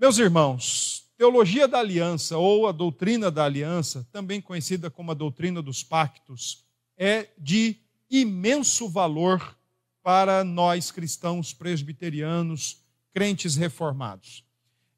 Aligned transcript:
Meus 0.00 0.16
irmãos, 0.16 1.10
teologia 1.16 1.66
da 1.66 1.80
aliança 1.80 2.38
ou 2.38 2.68
a 2.68 2.72
doutrina 2.72 3.32
da 3.32 3.44
aliança, 3.44 4.06
também 4.12 4.40
conhecida 4.40 4.88
como 4.88 5.10
a 5.10 5.14
doutrina 5.14 5.60
dos 5.60 5.82
pactos, 5.82 6.64
é 6.96 7.30
de 7.36 7.80
imenso 8.08 8.88
valor 8.88 9.58
para 10.00 10.44
nós 10.44 10.92
cristãos 10.92 11.52
presbiterianos, 11.52 12.80
crentes 13.12 13.56
reformados. 13.56 14.44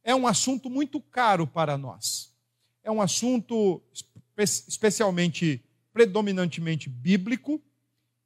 É 0.04 0.14
um 0.14 0.26
assunto 0.26 0.68
muito 0.68 1.00
caro 1.00 1.46
para 1.46 1.78
nós. 1.78 2.34
É 2.84 2.90
um 2.90 3.00
assunto 3.00 3.82
especialmente, 4.36 5.64
predominantemente 5.94 6.90
bíblico 6.90 7.58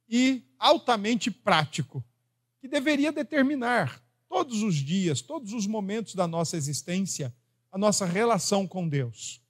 e 0.09 0.43
altamente 0.59 1.31
prático, 1.31 2.03
que 2.59 2.67
deveria 2.67 3.13
determinar 3.13 4.03
todos 4.35 4.63
os 4.63 4.75
dias, 4.75 5.21
todos 5.21 5.53
os 5.53 5.65
momentos 5.65 6.13
da 6.13 6.27
nossa 6.27 6.57
existência, 6.57 7.33
a 7.71 7.77
nossa 7.77 8.05
relação 8.05 8.67
com 8.67 8.85
Deus. 8.85 9.41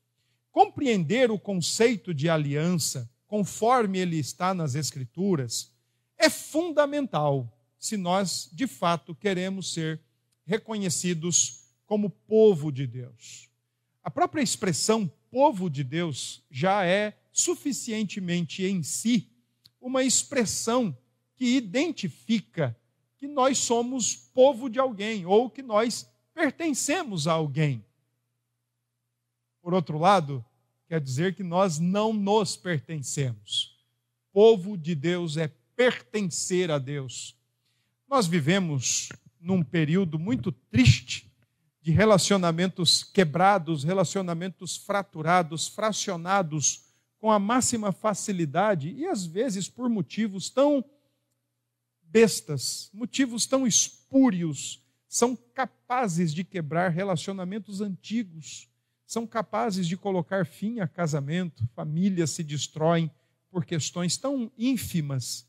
Compreender 0.52 1.32
o 1.32 1.40
conceito 1.40 2.14
de 2.14 2.30
aliança, 2.30 3.10
conforme 3.26 3.98
ele 3.98 4.20
está 4.20 4.54
nas 4.54 4.76
Escrituras, 4.76 5.72
é 6.16 6.30
fundamental 6.30 7.52
se 7.80 7.98
nós, 7.98 8.48
de 8.54 8.68
fato, 8.68 9.16
queremos 9.16 9.74
ser 9.74 10.00
reconhecidos 10.46 11.62
como 11.88 12.12
povo 12.12 12.72
de 12.72 12.86
Deus. 12.86 13.50
A 14.04 14.12
própria 14.12 14.44
expressão 14.44 15.12
povo 15.32 15.68
de 15.68 15.84
Deus 15.84 16.44
já 16.52 16.86
é 16.86 17.18
suficientemente 17.32 18.64
em 18.64 18.84
si 18.84 19.32
uma 19.82 20.04
expressão 20.04 20.96
que 21.36 21.58
identifica 21.58 22.78
que 23.18 23.28
nós 23.28 23.58
somos 23.58 24.16
povo 24.16 24.70
de 24.70 24.80
alguém 24.80 25.26
ou 25.26 25.50
que 25.50 25.62
nós 25.62 26.10
pertencemos 26.34 27.28
a 27.28 27.34
alguém. 27.34 27.84
Por 29.62 29.74
outro 29.74 29.98
lado, 29.98 30.46
quer 30.88 31.02
dizer 31.02 31.34
que 31.34 31.44
nós 31.44 31.80
não 31.80 32.14
nos 32.14 32.56
pertencemos. 32.56 33.76
Povo 34.32 34.78
de 34.78 34.94
Deus 34.94 35.38
é 35.38 35.48
pertencer 35.76 36.70
a 36.70 36.78
Deus. 36.78 37.36
Nós 38.08 38.28
vivemos 38.28 39.10
num 39.40 39.64
período 39.64 40.20
muito 40.20 40.52
triste 40.52 41.32
de 41.82 41.92
relacionamentos 41.92 43.04
quebrados, 43.04 43.84
relacionamentos 43.84 44.76
fraturados, 44.76 45.68
fracionados 45.68 46.84
com 47.20 47.32
a 47.32 47.40
máxima 47.40 47.92
facilidade 47.92 48.90
e 48.90 49.06
às 49.06 49.26
vezes 49.26 49.70
por 49.70 49.90
motivos 49.90 50.50
tão 50.50 50.84
bestas, 52.16 52.90
motivos 52.94 53.46
tão 53.46 53.68
espúrios, 53.68 54.82
são 55.06 55.36
capazes 55.36 56.34
de 56.34 56.46
quebrar 56.46 56.90
relacionamentos 56.90 57.82
antigos, 57.82 58.70
são 59.06 59.28
capazes 59.28 59.86
de 59.86 59.98
colocar 59.98 60.46
fim 60.46 60.80
a 60.80 60.88
casamento, 60.88 61.68
famílias 61.76 62.30
se 62.30 62.42
destroem 62.42 63.12
por 63.52 63.66
questões 63.66 64.16
tão 64.16 64.50
ínfimas. 64.58 65.46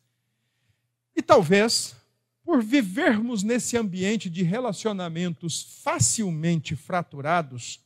E 1.15 1.23
talvez 1.23 1.95
por 2.43 2.61
vivermos 2.65 3.45
nesse 3.45 3.77
ambiente 3.77 4.29
de 4.29 4.43
relacionamentos 4.43 5.81
facilmente 5.85 6.75
fraturados, 6.75 7.81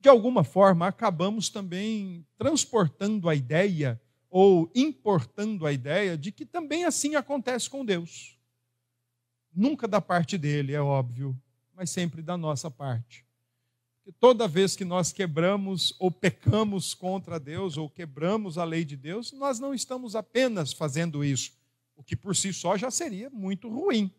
de 0.00 0.08
alguma 0.08 0.42
forma 0.42 0.86
acabamos 0.86 1.50
também 1.50 2.26
transportando 2.38 3.28
a 3.28 3.34
ideia 3.34 4.00
ou 4.38 4.70
importando 4.74 5.66
a 5.66 5.72
ideia 5.72 6.14
de 6.14 6.30
que 6.30 6.44
também 6.44 6.84
assim 6.84 7.14
acontece 7.14 7.70
com 7.70 7.82
Deus. 7.82 8.38
Nunca 9.50 9.88
da 9.88 9.98
parte 9.98 10.36
dele, 10.36 10.74
é 10.74 10.80
óbvio, 10.80 11.34
mas 11.74 11.88
sempre 11.88 12.20
da 12.20 12.36
nossa 12.36 12.70
parte. 12.70 13.24
Que 14.04 14.12
toda 14.12 14.46
vez 14.46 14.76
que 14.76 14.84
nós 14.84 15.10
quebramos 15.10 15.94
ou 15.98 16.10
pecamos 16.10 16.92
contra 16.92 17.40
Deus 17.40 17.78
ou 17.78 17.88
quebramos 17.88 18.58
a 18.58 18.64
lei 18.64 18.84
de 18.84 18.94
Deus, 18.94 19.32
nós 19.32 19.58
não 19.58 19.72
estamos 19.72 20.14
apenas 20.14 20.70
fazendo 20.70 21.24
isso 21.24 21.52
o 21.96 22.04
que 22.04 22.14
por 22.14 22.36
si 22.36 22.52
só 22.52 22.76
já 22.76 22.90
seria 22.90 23.30
muito 23.30 23.70
ruim. 23.70 24.12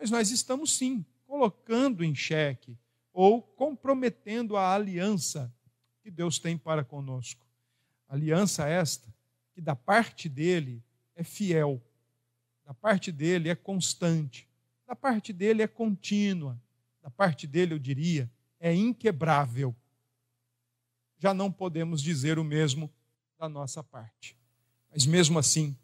Mas 0.00 0.10
nós 0.10 0.32
estamos 0.32 0.72
sim 0.72 1.06
colocando 1.28 2.02
em 2.02 2.12
xeque 2.12 2.76
ou 3.12 3.40
comprometendo 3.40 4.56
a 4.56 4.74
aliança 4.74 5.54
que 6.02 6.10
Deus 6.10 6.40
tem 6.40 6.58
para 6.58 6.82
conosco. 6.82 7.46
Aliança 8.08 8.66
esta 8.66 9.16
que 9.58 9.62
da 9.62 9.74
parte 9.74 10.28
dele 10.28 10.80
é 11.16 11.24
fiel, 11.24 11.82
da 12.64 12.72
parte 12.72 13.10
dele 13.10 13.48
é 13.48 13.56
constante, 13.56 14.48
da 14.86 14.94
parte 14.94 15.32
dele 15.32 15.62
é 15.62 15.66
contínua, 15.66 16.56
da 17.02 17.10
parte 17.10 17.44
dele 17.44 17.74
eu 17.74 17.78
diria 17.80 18.30
é 18.60 18.72
inquebrável. 18.72 19.74
Já 21.18 21.34
não 21.34 21.50
podemos 21.50 22.00
dizer 22.00 22.38
o 22.38 22.44
mesmo 22.44 22.88
da 23.36 23.48
nossa 23.48 23.82
parte. 23.82 24.36
Mas 24.92 25.04
mesmo 25.04 25.40
assim, 25.40 25.76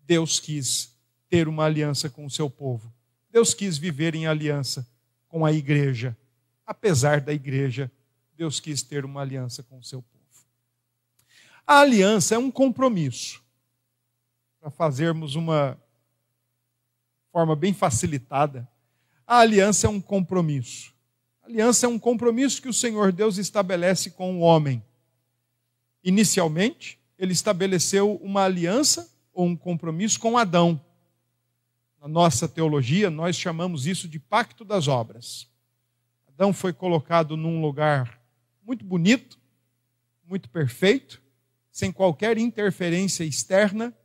Deus 0.00 0.40
quis 0.40 0.96
ter 1.28 1.48
uma 1.48 1.66
aliança 1.66 2.08
com 2.08 2.24
o 2.24 2.30
seu 2.30 2.48
povo. 2.48 2.90
Deus 3.30 3.52
quis 3.52 3.76
viver 3.76 4.14
em 4.14 4.26
aliança 4.26 4.88
com 5.28 5.44
a 5.44 5.52
igreja. 5.52 6.16
Apesar 6.64 7.20
da 7.20 7.34
igreja, 7.34 7.92
Deus 8.34 8.58
quis 8.58 8.82
ter 8.82 9.04
uma 9.04 9.20
aliança 9.20 9.62
com 9.62 9.76
o 9.76 9.84
seu 9.84 10.00
povo. 10.00 10.11
A 11.66 11.80
aliança 11.80 12.34
é 12.34 12.38
um 12.38 12.50
compromisso. 12.50 13.42
Para 14.60 14.70
fazermos 14.70 15.34
uma 15.34 15.78
forma 17.30 17.56
bem 17.56 17.72
facilitada, 17.72 18.68
a 19.26 19.38
aliança 19.38 19.86
é 19.86 19.90
um 19.90 20.00
compromisso. 20.00 20.92
A 21.42 21.46
aliança 21.46 21.86
é 21.86 21.88
um 21.88 21.98
compromisso 21.98 22.60
que 22.60 22.68
o 22.68 22.72
Senhor 22.72 23.12
Deus 23.12 23.38
estabelece 23.38 24.10
com 24.10 24.36
o 24.36 24.40
homem. 24.40 24.82
Inicialmente, 26.04 27.00
ele 27.16 27.32
estabeleceu 27.32 28.16
uma 28.16 28.42
aliança 28.42 29.10
ou 29.32 29.46
um 29.46 29.56
compromisso 29.56 30.18
com 30.18 30.36
Adão. 30.36 30.80
Na 32.00 32.08
nossa 32.08 32.48
teologia, 32.48 33.08
nós 33.08 33.36
chamamos 33.36 33.86
isso 33.86 34.08
de 34.08 34.18
pacto 34.18 34.64
das 34.64 34.88
obras. 34.88 35.48
Adão 36.28 36.52
foi 36.52 36.72
colocado 36.72 37.36
num 37.36 37.62
lugar 37.62 38.20
muito 38.64 38.84
bonito, 38.84 39.38
muito 40.26 40.48
perfeito, 40.48 41.21
sem 41.72 41.90
qualquer 41.90 42.36
interferência 42.36 43.24
externa, 43.24 43.96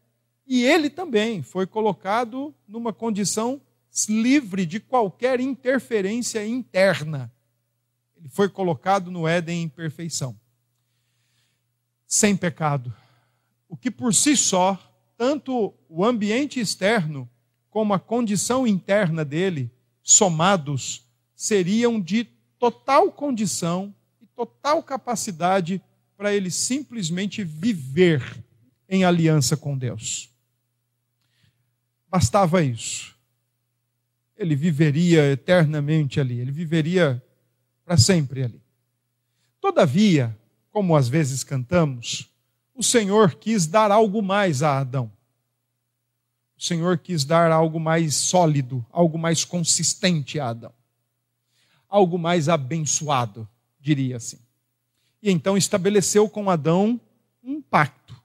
e 0.47 0.63
ele 0.63 0.89
também 0.89 1.43
foi 1.43 1.67
colocado 1.67 2.55
numa 2.65 2.93
condição 2.93 3.61
livre 4.07 4.65
de 4.65 4.79
qualquer 4.79 5.41
interferência 5.41 6.47
interna. 6.47 7.31
Ele 8.15 8.29
foi 8.29 8.47
colocado 8.47 9.11
no 9.11 9.27
Éden 9.27 9.63
em 9.63 9.69
perfeição, 9.69 10.39
sem 12.07 12.37
pecado, 12.37 12.93
o 13.67 13.75
que 13.75 13.91
por 13.91 14.15
si 14.15 14.37
só 14.37 14.79
tanto 15.17 15.73
o 15.89 16.05
ambiente 16.05 16.59
externo 16.59 17.29
como 17.69 17.93
a 17.93 17.99
condição 17.99 18.65
interna 18.65 19.25
dele, 19.25 19.69
somados, 20.01 21.05
seriam 21.35 21.99
de 21.99 22.23
total 22.57 23.11
condição 23.11 23.93
e 24.21 24.25
total 24.27 24.81
capacidade 24.81 25.81
para 26.17 26.33
ele 26.33 26.49
simplesmente 26.49 27.43
viver 27.43 28.43
em 28.89 29.05
aliança 29.05 29.55
com 29.55 29.77
Deus. 29.77 30.29
Bastava 32.09 32.63
isso. 32.63 33.15
Ele 34.35 34.55
viveria 34.55 35.31
eternamente 35.31 36.19
ali, 36.19 36.39
ele 36.39 36.51
viveria 36.51 37.23
para 37.85 37.97
sempre 37.97 38.43
ali. 38.43 38.61
Todavia, 39.61 40.35
como 40.71 40.95
às 40.95 41.07
vezes 41.07 41.43
cantamos, 41.43 42.29
o 42.73 42.83
Senhor 42.83 43.35
quis 43.35 43.67
dar 43.67 43.91
algo 43.91 44.21
mais 44.21 44.63
a 44.63 44.79
Adão. 44.79 45.11
O 46.57 46.63
Senhor 46.63 46.97
quis 46.97 47.23
dar 47.23 47.51
algo 47.51 47.79
mais 47.79 48.15
sólido, 48.15 48.85
algo 48.91 49.17
mais 49.17 49.45
consistente 49.45 50.39
a 50.39 50.49
Adão. 50.49 50.73
Algo 51.87 52.17
mais 52.17 52.49
abençoado, 52.49 53.47
diria 53.79 54.17
assim. 54.17 54.39
E 55.21 55.31
então 55.31 55.57
estabeleceu 55.57 56.29
com 56.29 56.49
Adão 56.49 56.99
um 57.43 57.61
pacto. 57.61 58.15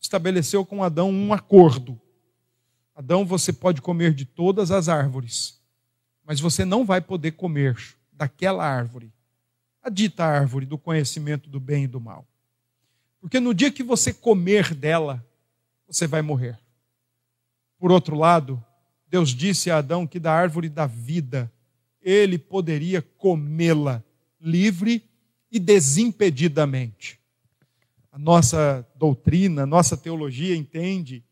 Estabeleceu 0.00 0.64
com 0.64 0.82
Adão 0.82 1.10
um 1.10 1.32
acordo. 1.32 2.00
Adão, 2.94 3.24
você 3.24 3.52
pode 3.52 3.80
comer 3.80 4.14
de 4.14 4.24
todas 4.24 4.70
as 4.70 4.88
árvores, 4.88 5.60
mas 6.24 6.38
você 6.38 6.64
não 6.64 6.84
vai 6.84 7.00
poder 7.00 7.32
comer 7.32 7.76
daquela 8.12 8.64
árvore, 8.64 9.12
a 9.82 9.90
dita 9.90 10.24
árvore 10.24 10.64
do 10.64 10.78
conhecimento 10.78 11.50
do 11.50 11.58
bem 11.58 11.84
e 11.84 11.88
do 11.88 12.00
mal. 12.00 12.24
Porque 13.20 13.40
no 13.40 13.52
dia 13.52 13.72
que 13.72 13.82
você 13.82 14.12
comer 14.12 14.74
dela, 14.74 15.24
você 15.86 16.06
vai 16.06 16.22
morrer. 16.22 16.58
Por 17.78 17.90
outro 17.90 18.16
lado, 18.16 18.62
Deus 19.08 19.30
disse 19.30 19.70
a 19.70 19.78
Adão 19.78 20.06
que 20.06 20.20
da 20.20 20.32
árvore 20.32 20.68
da 20.68 20.86
vida 20.86 21.50
ele 22.00 22.38
poderia 22.38 23.02
comê-la 23.02 24.02
livre 24.40 25.02
e 25.54 25.60
desimpedidamente. 25.60 27.20
A 28.10 28.18
nossa 28.18 28.84
doutrina, 28.96 29.62
a 29.62 29.66
nossa 29.66 29.96
teologia 29.96 30.56
entende 30.56 31.22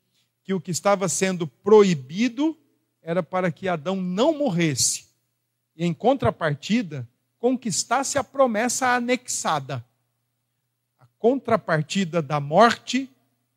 que 0.44 0.54
o 0.54 0.60
que 0.60 0.70
estava 0.70 1.08
sendo 1.08 1.44
proibido 1.44 2.56
era 3.02 3.20
para 3.20 3.50
que 3.50 3.66
Adão 3.66 3.96
não 4.00 4.38
morresse. 4.38 5.06
E 5.74 5.84
em 5.84 5.92
contrapartida, 5.92 7.08
conquistasse 7.36 8.16
a 8.16 8.22
promessa 8.22 8.94
anexada. 8.94 9.84
A 11.00 11.06
contrapartida 11.18 12.22
da 12.22 12.38
morte 12.38 13.10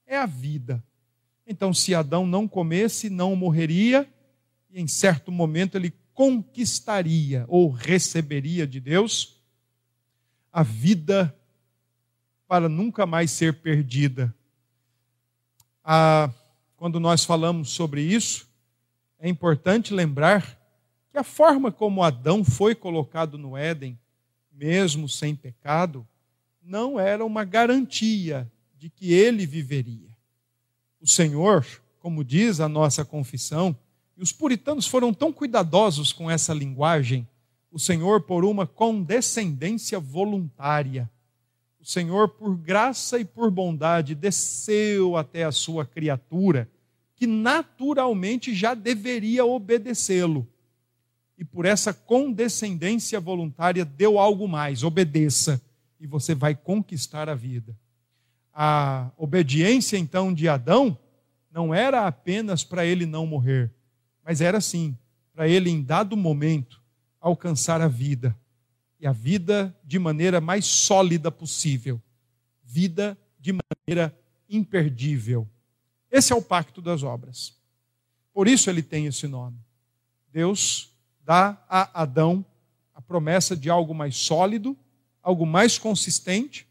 é 0.08 0.18
a 0.18 0.26
vida. 0.26 0.84
Então, 1.46 1.76
se 1.76 1.94
Adão 1.94 2.26
não 2.26 2.48
comesse, 2.48 3.08
não 3.08 3.36
morreria, 3.36 4.10
e 4.72 4.82
em 4.82 4.88
certo 4.88 5.32
momento 5.32 5.78
ele 5.78 5.94
conquistaria 6.12 7.46
ou 7.48 7.70
receberia 7.70 8.66
de 8.66 8.80
Deus 8.80 9.35
a 10.56 10.64
vida 10.64 11.38
para 12.48 12.70
nunca 12.70 13.06
mais 13.06 13.30
ser 13.30 13.56
perdida. 13.56 14.34
Ah, 15.84 16.32
quando 16.78 16.98
nós 16.98 17.26
falamos 17.26 17.72
sobre 17.72 18.02
isso, 18.02 18.48
é 19.20 19.28
importante 19.28 19.94
lembrar 19.94 20.58
que 21.12 21.18
a 21.18 21.26
forma 21.26 21.74
como 21.74 22.02
Adão 22.02 22.42
foi 22.42 22.74
colocado 22.74 23.38
no 23.38 23.58
Éden, 23.58 24.00
mesmo 24.50 25.10
sem 25.10 25.36
pecado, 25.36 26.08
não 26.64 26.98
era 26.98 27.26
uma 27.26 27.44
garantia 27.44 28.50
de 28.78 28.90
que 28.90 29.12
ele 29.12 29.46
viveria. 29.46 30.08
O 31.02 31.08
Senhor, 31.08 31.68
como 32.00 32.24
diz 32.24 32.62
a 32.62 32.70
nossa 32.70 33.04
confissão, 33.04 33.78
e 34.16 34.24
os 34.24 34.32
puritanos 34.32 34.88
foram 34.88 35.14
tão 35.14 35.34
cuidadosos 35.34 36.14
com 36.14 36.32
essa 36.32 36.54
linguagem, 36.54 37.28
o 37.76 37.80
Senhor, 37.80 38.22
por 38.22 38.46
uma 38.46 38.66
condescendência 38.66 40.00
voluntária, 40.00 41.12
o 41.78 41.84
Senhor, 41.84 42.30
por 42.30 42.56
graça 42.56 43.20
e 43.20 43.26
por 43.26 43.52
bondade, 43.52 44.16
desceu 44.16 45.18
até 45.18 45.44
a 45.44 45.52
sua 45.52 45.86
criatura, 45.86 46.70
que 47.18 47.28
naturalmente 47.28 48.56
já 48.56 48.74
deveria 48.74 49.44
obedecê-lo 49.44 50.48
e 51.38 51.44
por 51.44 51.66
essa 51.66 51.94
condescendência 51.94 53.20
voluntária 53.20 53.84
deu 53.84 54.18
algo 54.18 54.48
mais, 54.48 54.82
obedeça, 54.82 55.62
e 56.00 56.08
você 56.08 56.34
vai 56.34 56.56
conquistar 56.56 57.28
a 57.28 57.36
vida. 57.36 57.78
A 58.54 59.12
obediência 59.18 59.98
então 59.98 60.34
de 60.34 60.48
Adão 60.48 60.98
não 61.52 61.74
era 61.74 62.08
apenas 62.08 62.64
para 62.64 62.86
ele 62.86 63.06
não 63.06 63.28
morrer, 63.28 63.70
mas 64.24 64.40
era 64.40 64.62
sim 64.62 64.98
para 65.34 65.46
ele 65.46 65.70
em 65.70 65.84
dado 65.84 66.16
momento 66.16 66.85
alcançar 67.26 67.82
a 67.82 67.88
vida, 67.88 68.38
e 69.00 69.08
a 69.08 69.12
vida 69.12 69.76
de 69.84 69.98
maneira 69.98 70.40
mais 70.40 70.64
sólida 70.64 71.32
possível, 71.32 72.00
vida 72.64 73.18
de 73.40 73.52
maneira 73.52 74.16
imperdível. 74.48 75.50
Esse 76.12 76.32
é 76.32 76.36
o 76.36 76.42
pacto 76.42 76.84
das 76.84 77.02
obras. 77.02 77.58
Por 78.32 78.48
isso 78.48 78.70
ele 78.70 78.84
tem 78.84 79.08
esse 79.08 79.28
nome. 79.28 79.58
Deus 80.32 80.94
dá 81.24 81.58
a 81.68 82.04
Adão 82.04 82.46
a 82.94 83.02
promessa 83.02 83.58
de 83.58 83.72
algo 83.72 83.96
mais 83.96 84.16
sólido, 84.16 84.78
algo 85.24 85.48
mais 85.48 85.80
consistente. 85.80 86.68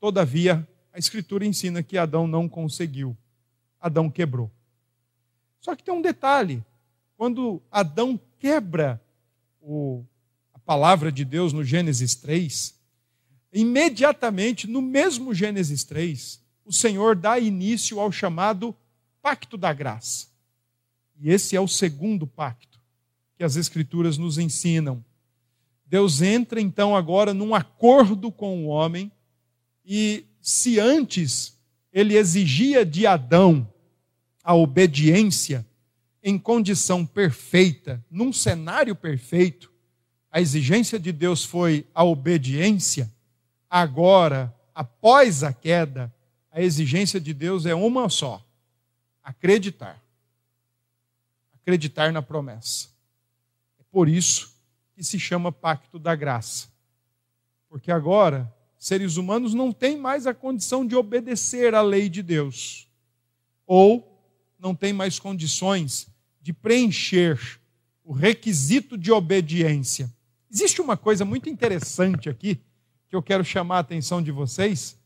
Todavia, 0.00 0.66
a 0.92 0.98
Escritura 0.98 1.46
ensina 1.46 1.84
que 1.84 1.96
Adão 1.96 2.26
não 2.26 2.48
conseguiu. 2.48 3.16
Adão 3.80 4.10
quebrou. 4.10 4.50
Só 5.60 5.76
que 5.76 5.84
tem 5.84 5.94
um 5.94 6.02
detalhe: 6.02 6.64
quando 7.16 7.62
Adão 7.70 8.18
quebra 8.40 9.00
o, 9.68 10.02
a 10.54 10.58
palavra 10.58 11.12
de 11.12 11.26
Deus 11.26 11.52
no 11.52 11.62
Gênesis 11.62 12.14
3, 12.14 12.74
imediatamente, 13.52 14.66
no 14.66 14.80
mesmo 14.80 15.34
Gênesis 15.34 15.84
3, 15.84 16.40
o 16.64 16.72
Senhor 16.72 17.14
dá 17.14 17.38
início 17.38 18.00
ao 18.00 18.10
chamado 18.10 18.74
Pacto 19.20 19.58
da 19.58 19.72
Graça. 19.72 20.28
E 21.20 21.30
esse 21.30 21.54
é 21.54 21.60
o 21.60 21.68
segundo 21.68 22.26
pacto 22.26 22.80
que 23.36 23.44
as 23.44 23.56
Escrituras 23.56 24.16
nos 24.16 24.38
ensinam. 24.38 25.04
Deus 25.86 26.22
entra 26.22 26.60
então 26.60 26.96
agora 26.96 27.34
num 27.34 27.54
acordo 27.54 28.32
com 28.32 28.64
o 28.64 28.68
homem, 28.68 29.12
e 29.84 30.24
se 30.40 30.80
antes 30.80 31.58
ele 31.92 32.16
exigia 32.16 32.86
de 32.86 33.06
Adão 33.06 33.70
a 34.42 34.54
obediência 34.54 35.66
em 36.28 36.38
condição 36.38 37.06
perfeita, 37.06 38.04
num 38.10 38.34
cenário 38.34 38.94
perfeito, 38.94 39.72
a 40.30 40.42
exigência 40.42 41.00
de 41.00 41.10
Deus 41.10 41.42
foi 41.42 41.86
a 41.94 42.04
obediência, 42.04 43.10
agora, 43.70 44.54
após 44.74 45.42
a 45.42 45.54
queda, 45.54 46.14
a 46.50 46.60
exigência 46.60 47.18
de 47.18 47.32
Deus 47.32 47.64
é 47.64 47.74
uma 47.74 48.10
só: 48.10 48.44
acreditar. 49.22 49.98
Acreditar 51.54 52.12
na 52.12 52.20
promessa. 52.20 52.90
Por 53.90 54.06
isso 54.06 54.54
que 54.94 55.02
se 55.02 55.18
chama 55.18 55.50
pacto 55.50 55.98
da 55.98 56.14
graça. 56.14 56.68
Porque 57.70 57.90
agora, 57.90 58.54
seres 58.78 59.16
humanos 59.16 59.54
não 59.54 59.72
têm 59.72 59.96
mais 59.96 60.26
a 60.26 60.34
condição 60.34 60.86
de 60.86 60.94
obedecer 60.94 61.74
à 61.74 61.80
lei 61.80 62.06
de 62.10 62.22
Deus. 62.22 62.86
Ou 63.66 64.22
não 64.58 64.74
têm 64.74 64.92
mais 64.92 65.18
condições 65.18 66.06
de 66.48 66.52
preencher 66.54 67.38
o 68.02 68.10
requisito 68.10 68.96
de 68.96 69.12
obediência. 69.12 70.10
Existe 70.50 70.80
uma 70.80 70.96
coisa 70.96 71.22
muito 71.22 71.46
interessante 71.46 72.30
aqui 72.30 72.58
que 73.06 73.14
eu 73.14 73.22
quero 73.22 73.44
chamar 73.44 73.76
a 73.76 73.80
atenção 73.80 74.22
de 74.22 74.32
vocês, 74.32 74.96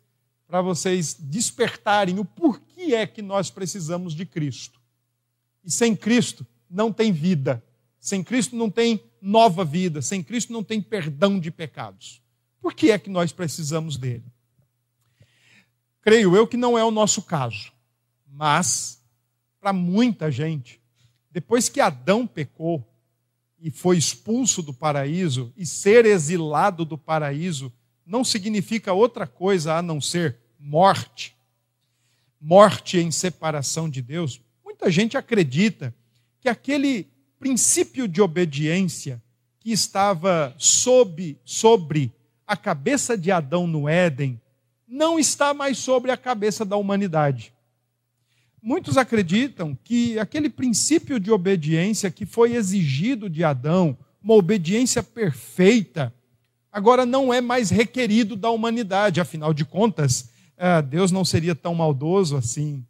para 0.46 0.62
vocês 0.62 1.16
despertarem 1.18 2.20
o 2.20 2.24
porquê 2.24 2.94
é 2.94 3.08
que 3.08 3.20
nós 3.20 3.50
precisamos 3.50 4.14
de 4.14 4.24
Cristo. 4.24 4.80
E 5.64 5.70
sem 5.70 5.96
Cristo 5.96 6.46
não 6.70 6.92
tem 6.92 7.10
vida. 7.10 7.60
Sem 7.98 8.22
Cristo 8.22 8.54
não 8.54 8.70
tem 8.70 9.02
nova 9.20 9.64
vida, 9.64 10.00
sem 10.00 10.22
Cristo 10.22 10.52
não 10.52 10.62
tem 10.62 10.80
perdão 10.80 11.40
de 11.40 11.50
pecados. 11.50 12.22
Por 12.60 12.72
que 12.72 12.92
é 12.92 12.98
que 13.00 13.10
nós 13.10 13.32
precisamos 13.32 13.96
dele? 13.96 14.30
Creio 16.02 16.36
eu 16.36 16.46
que 16.46 16.56
não 16.56 16.78
é 16.78 16.84
o 16.84 16.92
nosso 16.92 17.20
caso, 17.20 17.72
mas 18.28 19.02
para 19.60 19.72
muita 19.72 20.30
gente, 20.30 20.81
depois 21.32 21.68
que 21.68 21.80
Adão 21.80 22.26
pecou 22.26 22.86
e 23.58 23.70
foi 23.70 23.96
expulso 23.96 24.60
do 24.60 24.74
paraíso, 24.74 25.52
e 25.56 25.64
ser 25.64 26.04
exilado 26.04 26.84
do 26.84 26.98
paraíso 26.98 27.72
não 28.04 28.24
significa 28.24 28.92
outra 28.92 29.26
coisa 29.26 29.74
a 29.74 29.82
não 29.82 30.00
ser 30.00 30.36
morte, 30.58 31.34
morte 32.40 32.98
em 32.98 33.10
separação 33.10 33.88
de 33.88 34.02
Deus. 34.02 34.40
Muita 34.64 34.90
gente 34.90 35.16
acredita 35.16 35.94
que 36.40 36.48
aquele 36.48 37.08
princípio 37.38 38.06
de 38.06 38.20
obediência 38.20 39.22
que 39.60 39.70
estava 39.70 40.54
sob, 40.58 41.38
sobre 41.44 42.12
a 42.46 42.56
cabeça 42.56 43.16
de 43.16 43.30
Adão 43.30 43.66
no 43.66 43.88
Éden, 43.88 44.40
não 44.86 45.18
está 45.18 45.54
mais 45.54 45.78
sobre 45.78 46.10
a 46.10 46.16
cabeça 46.16 46.64
da 46.64 46.76
humanidade. 46.76 47.52
Muitos 48.64 48.96
acreditam 48.96 49.76
que 49.82 50.16
aquele 50.20 50.48
princípio 50.48 51.18
de 51.18 51.32
obediência 51.32 52.12
que 52.12 52.24
foi 52.24 52.54
exigido 52.54 53.28
de 53.28 53.42
Adão, 53.42 53.98
uma 54.22 54.34
obediência 54.34 55.02
perfeita, 55.02 56.14
agora 56.70 57.04
não 57.04 57.34
é 57.34 57.40
mais 57.40 57.70
requerido 57.70 58.36
da 58.36 58.50
humanidade. 58.50 59.20
Afinal 59.20 59.52
de 59.52 59.64
contas, 59.64 60.30
é, 60.56 60.80
Deus 60.80 61.10
não 61.10 61.24
seria 61.24 61.56
tão 61.56 61.74
maldoso 61.74 62.36
assim 62.36 62.86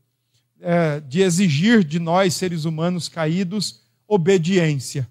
é, 0.61 1.00
de 1.00 1.23
exigir 1.23 1.83
de 1.83 1.99
nós, 1.99 2.35
seres 2.35 2.67
humanos 2.67 3.09
caídos, 3.09 3.81
obediência. 4.07 5.11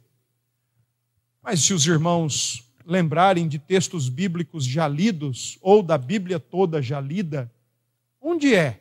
Mas 1.42 1.62
se 1.62 1.74
os 1.74 1.88
irmãos 1.88 2.72
lembrarem 2.86 3.48
de 3.48 3.58
textos 3.58 4.10
bíblicos 4.10 4.64
já 4.64 4.88
lidos, 4.88 5.58
ou 5.60 5.82
da 5.82 5.98
Bíblia 5.98 6.40
toda 6.40 6.84
já 6.84 7.02
lida, 7.02 7.52
onde 8.22 8.54
é 8.54 8.80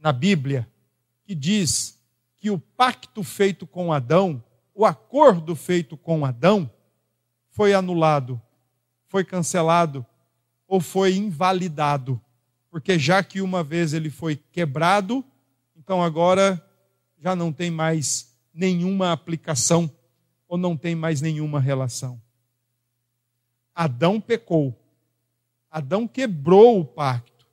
na 0.00 0.12
Bíblia 0.12 0.68
que 1.28 1.34
diz 1.34 2.00
que 2.38 2.50
o 2.50 2.58
pacto 2.58 3.22
feito 3.22 3.66
com 3.66 3.92
Adão, 3.92 4.42
o 4.74 4.86
acordo 4.86 5.54
feito 5.54 5.94
com 5.94 6.24
Adão, 6.24 6.70
foi 7.50 7.74
anulado, 7.74 8.40
foi 9.08 9.22
cancelado 9.26 10.06
ou 10.66 10.80
foi 10.80 11.16
invalidado? 11.16 12.18
Porque 12.70 12.98
já 12.98 13.22
que 13.22 13.42
uma 13.42 13.62
vez 13.62 13.92
ele 13.92 14.08
foi 14.08 14.36
quebrado, 14.36 15.22
então 15.76 16.02
agora 16.02 16.66
já 17.18 17.36
não 17.36 17.52
tem 17.52 17.70
mais 17.70 18.34
nenhuma 18.54 19.12
aplicação 19.12 19.94
ou 20.48 20.56
não 20.56 20.78
tem 20.78 20.94
mais 20.94 21.20
nenhuma 21.20 21.60
relação. 21.60 22.18
Adão 23.74 24.18
pecou. 24.18 24.74
Adão 25.70 26.08
quebrou 26.08 26.80
o 26.80 26.86
pacto. 26.86 27.46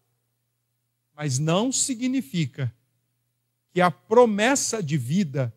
Mas 1.14 1.40
não 1.40 1.74
significa 1.74 2.74
que 3.76 3.82
a 3.82 3.92
promessa 3.92 4.82
de 4.82 4.98
vida 4.98 5.54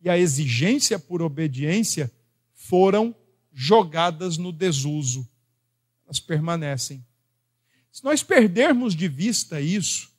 e 0.00 0.08
a 0.08 0.16
exigência 0.16 0.98
por 0.98 1.20
obediência 1.20 2.10
foram 2.54 3.14
jogadas 3.52 4.38
no 4.38 4.50
desuso. 4.50 5.28
Elas 6.06 6.18
permanecem. 6.18 7.04
Se 7.92 8.02
nós 8.02 8.22
perdermos 8.22 8.94
de 8.94 9.06
vista 9.06 9.60
isso, 9.60 10.10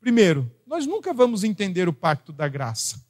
primeiro, 0.00 0.50
nós 0.66 0.86
nunca 0.86 1.12
vamos 1.12 1.44
entender 1.44 1.86
o 1.86 1.92
pacto 1.92 2.32
da 2.32 2.48
graça. 2.48 3.04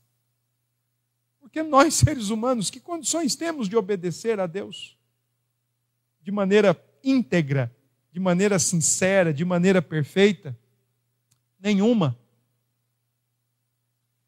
Porque 1.39 1.63
nós, 1.63 1.95
seres 2.03 2.31
humanos, 2.31 2.71
que 2.71 2.81
condições 2.81 3.37
temos 3.37 3.69
de 3.69 3.77
obedecer 3.77 4.41
a 4.41 4.49
Deus? 4.49 4.97
de 6.27 6.33
maneira 6.33 6.77
íntegra, 7.05 7.73
de 8.11 8.19
maneira 8.19 8.59
sincera, 8.59 9.33
de 9.33 9.45
maneira 9.45 9.81
perfeita? 9.81 10.59
Nenhuma. 11.61 12.19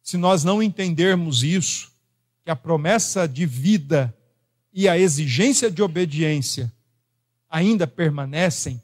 Se 0.09 0.17
nós 0.17 0.43
não 0.43 0.63
entendermos 0.63 1.43
isso, 1.43 1.93
que 2.43 2.51
a 2.51 2.57
promessa 2.57 3.29
de 3.29 3.45
vida 3.45 4.17
e 4.73 4.89
a 4.89 4.99
exigência 4.99 5.71
de 5.71 5.83
obediência 5.83 6.73
ainda 7.47 7.87
permanecem, 7.87 8.83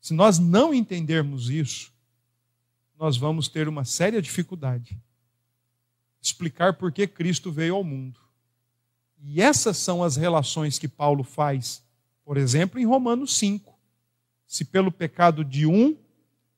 se 0.00 0.14
nós 0.14 0.38
não 0.38 0.72
entendermos 0.72 1.50
isso, 1.50 1.92
nós 2.98 3.18
vamos 3.18 3.46
ter 3.46 3.68
uma 3.68 3.84
séria 3.84 4.22
dificuldade 4.22 4.98
explicar 6.22 6.78
por 6.78 6.90
que 6.90 7.06
Cristo 7.06 7.52
veio 7.52 7.74
ao 7.74 7.84
mundo. 7.84 8.18
E 9.20 9.42
essas 9.42 9.76
são 9.76 10.02
as 10.02 10.16
relações 10.16 10.78
que 10.78 10.88
Paulo 10.88 11.22
faz, 11.22 11.82
por 12.24 12.38
exemplo, 12.38 12.80
em 12.80 12.86
Romanos 12.86 13.36
5. 13.36 13.78
Se 14.46 14.64
pelo 14.64 14.90
pecado 14.90 15.44
de 15.44 15.66
um 15.66 15.94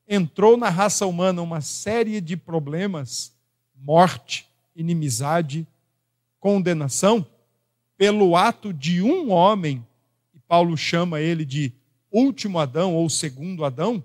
entrou 0.07 0.55
na 0.55 0.69
raça 0.69 1.05
humana 1.05 1.41
uma 1.41 1.61
série 1.61 2.21
de 2.21 2.37
problemas, 2.37 3.33
morte, 3.75 4.47
inimizade, 4.75 5.67
condenação, 6.39 7.25
pelo 7.97 8.35
ato 8.35 8.71
de 8.73 9.01
um 9.01 9.31
homem, 9.31 9.85
e 10.33 10.39
Paulo 10.39 10.77
chama 10.77 11.19
ele 11.19 11.43
de 11.43 11.73
último 12.11 12.59
Adão 12.59 12.95
ou 12.95 13.09
segundo 13.09 13.65
Adão, 13.65 14.03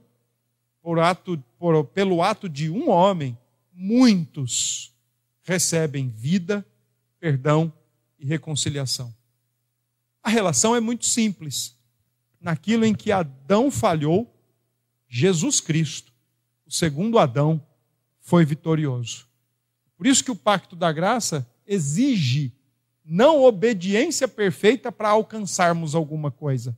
por 0.83 0.99
ato, 0.99 1.43
por, 1.59 1.85
pelo 1.85 2.23
ato 2.23 2.49
de 2.49 2.69
um 2.69 2.91
homem, 2.91 3.39
muitos 3.73 4.93
recebem 5.43 6.09
vida, 6.09 6.67
perdão 7.21 7.73
e 8.19 8.27
reconciliação. 8.27 9.15
A 10.23 10.31
relação 10.31 10.75
é 10.75 10.81
muito 10.81 11.05
simples. 11.05 11.77
Naquilo 12.41 12.85
em 12.85 12.95
que 12.95 13.13
Adão 13.13 13.71
falhou, 13.71 14.33
Jesus 15.15 15.61
Cristo, 15.61 16.11
o 16.67 16.71
segundo 16.73 17.19
Adão, 17.19 17.63
foi 18.19 18.47
vitorioso. 18.47 19.29
Por 19.95 20.07
isso 20.07 20.25
que 20.25 20.31
o 20.31 20.37
pacto 20.37 20.75
da 20.75 20.91
graça 20.91 21.47
exige 21.67 22.51
não 23.05 23.43
obediência 23.43 24.27
perfeita 24.27 24.91
para 24.91 25.11
alcançarmos 25.11 25.95
alguma 25.95 26.31
coisa. 26.31 26.75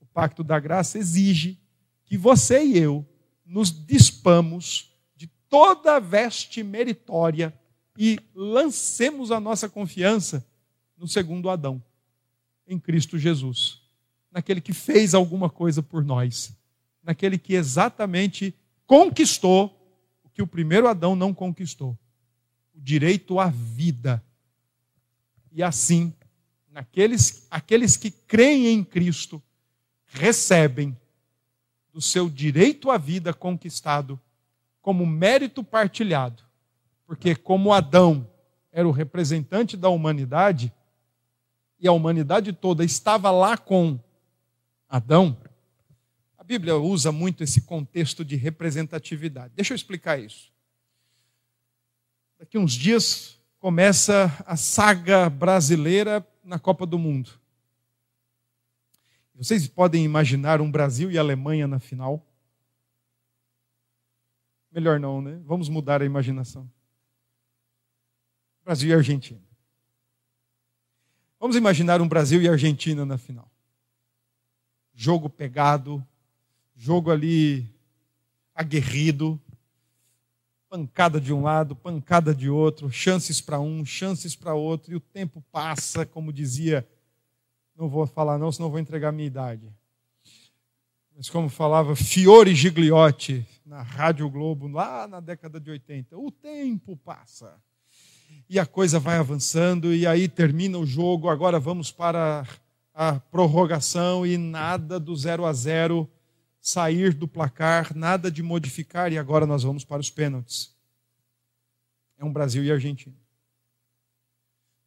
O 0.00 0.06
pacto 0.06 0.44
da 0.44 0.60
graça 0.60 0.96
exige 0.96 1.58
que 2.04 2.16
você 2.16 2.64
e 2.64 2.78
eu 2.78 3.04
nos 3.44 3.72
dispamos 3.84 4.94
de 5.16 5.26
toda 5.48 5.98
veste 5.98 6.62
meritória 6.62 7.52
e 7.98 8.16
lancemos 8.32 9.32
a 9.32 9.40
nossa 9.40 9.68
confiança 9.68 10.46
no 10.96 11.08
segundo 11.08 11.50
Adão, 11.50 11.82
em 12.64 12.78
Cristo 12.78 13.18
Jesus, 13.18 13.82
naquele 14.30 14.60
que 14.60 14.72
fez 14.72 15.16
alguma 15.16 15.50
coisa 15.50 15.82
por 15.82 16.04
nós, 16.04 16.56
naquele 17.06 17.38
que 17.38 17.54
exatamente 17.54 18.52
conquistou 18.84 19.72
o 20.24 20.28
que 20.28 20.42
o 20.42 20.46
primeiro 20.46 20.88
Adão 20.88 21.14
não 21.14 21.32
conquistou 21.32 21.96
o 22.74 22.80
direito 22.80 23.38
à 23.38 23.48
vida. 23.48 24.22
E 25.52 25.62
assim, 25.62 26.12
naqueles, 26.68 27.46
aqueles 27.48 27.96
que 27.96 28.10
creem 28.10 28.66
em 28.66 28.82
Cristo 28.82 29.40
recebem 30.04 30.98
do 31.92 32.00
seu 32.00 32.28
direito 32.28 32.90
à 32.90 32.98
vida 32.98 33.32
conquistado 33.32 34.20
como 34.82 35.06
mérito 35.06 35.62
partilhado. 35.62 36.42
Porque, 37.06 37.36
como 37.36 37.72
Adão 37.72 38.28
era 38.72 38.86
o 38.86 38.90
representante 38.90 39.76
da 39.76 39.88
humanidade, 39.88 40.72
e 41.78 41.86
a 41.86 41.92
humanidade 41.92 42.52
toda 42.52 42.84
estava 42.84 43.30
lá 43.30 43.56
com 43.56 43.98
Adão, 44.88 45.36
Bíblia 46.46 46.76
usa 46.76 47.10
muito 47.10 47.42
esse 47.42 47.62
contexto 47.62 48.24
de 48.24 48.36
representatividade. 48.36 49.52
Deixa 49.56 49.72
eu 49.72 49.74
explicar 49.74 50.16
isso. 50.16 50.52
Daqui 52.38 52.56
uns 52.56 52.72
dias 52.72 53.36
começa 53.58 54.32
a 54.46 54.56
saga 54.56 55.28
brasileira 55.28 56.24
na 56.44 56.56
Copa 56.56 56.86
do 56.86 57.00
Mundo. 57.00 57.32
Vocês 59.34 59.66
podem 59.66 60.04
imaginar 60.04 60.60
um 60.60 60.70
Brasil 60.70 61.10
e 61.10 61.18
Alemanha 61.18 61.66
na 61.66 61.80
final? 61.80 62.24
Melhor 64.70 65.00
não, 65.00 65.20
né? 65.20 65.40
Vamos 65.44 65.68
mudar 65.68 66.00
a 66.00 66.04
imaginação. 66.04 66.70
Brasil 68.64 68.90
e 68.90 68.94
Argentina. 68.94 69.42
Vamos 71.40 71.56
imaginar 71.56 72.00
um 72.00 72.06
Brasil 72.06 72.40
e 72.40 72.48
Argentina 72.48 73.04
na 73.04 73.18
final. 73.18 73.50
Jogo 74.94 75.28
pegado, 75.28 76.06
jogo 76.76 77.10
ali 77.10 77.66
aguerrido, 78.54 79.40
pancada 80.68 81.20
de 81.20 81.32
um 81.32 81.42
lado, 81.42 81.74
pancada 81.74 82.34
de 82.34 82.50
outro, 82.50 82.90
chances 82.90 83.40
para 83.40 83.58
um, 83.58 83.84
chances 83.84 84.36
para 84.36 84.54
outro, 84.54 84.92
e 84.92 84.96
o 84.96 85.00
tempo 85.00 85.42
passa, 85.50 86.04
como 86.04 86.32
dizia 86.32 86.86
não 87.76 87.88
vou 87.88 88.06
falar 88.06 88.38
não, 88.38 88.50
senão 88.50 88.70
vou 88.70 88.78
entregar 88.78 89.10
a 89.10 89.12
minha 89.12 89.26
idade. 89.26 89.70
Mas 91.14 91.28
como 91.28 91.48
falava 91.48 91.94
Fiore 91.94 92.54
Gigliotti 92.54 93.46
na 93.64 93.82
Rádio 93.82 94.28
Globo, 94.30 94.66
lá 94.66 95.06
na 95.06 95.20
década 95.20 95.60
de 95.60 95.70
80, 95.70 96.16
o 96.16 96.30
tempo 96.30 96.96
passa. 96.96 97.54
E 98.48 98.58
a 98.58 98.66
coisa 98.66 98.98
vai 98.98 99.18
avançando, 99.18 99.94
e 99.94 100.06
aí 100.06 100.28
termina 100.28 100.78
o 100.78 100.86
jogo, 100.86 101.28
agora 101.28 101.60
vamos 101.60 101.90
para 101.92 102.46
a 102.94 103.20
prorrogação 103.20 104.26
e 104.26 104.38
nada 104.38 104.98
do 104.98 105.14
0 105.14 105.44
a 105.44 105.52
0 105.52 106.10
sair 106.66 107.14
do 107.14 107.28
placar, 107.28 107.96
nada 107.96 108.28
de 108.28 108.42
modificar, 108.42 109.12
e 109.12 109.18
agora 109.18 109.46
nós 109.46 109.62
vamos 109.62 109.84
para 109.84 110.00
os 110.00 110.10
pênaltis. 110.10 110.74
É 112.18 112.24
um 112.24 112.32
Brasil 112.32 112.64
e 112.64 112.72
Argentina. 112.72 113.14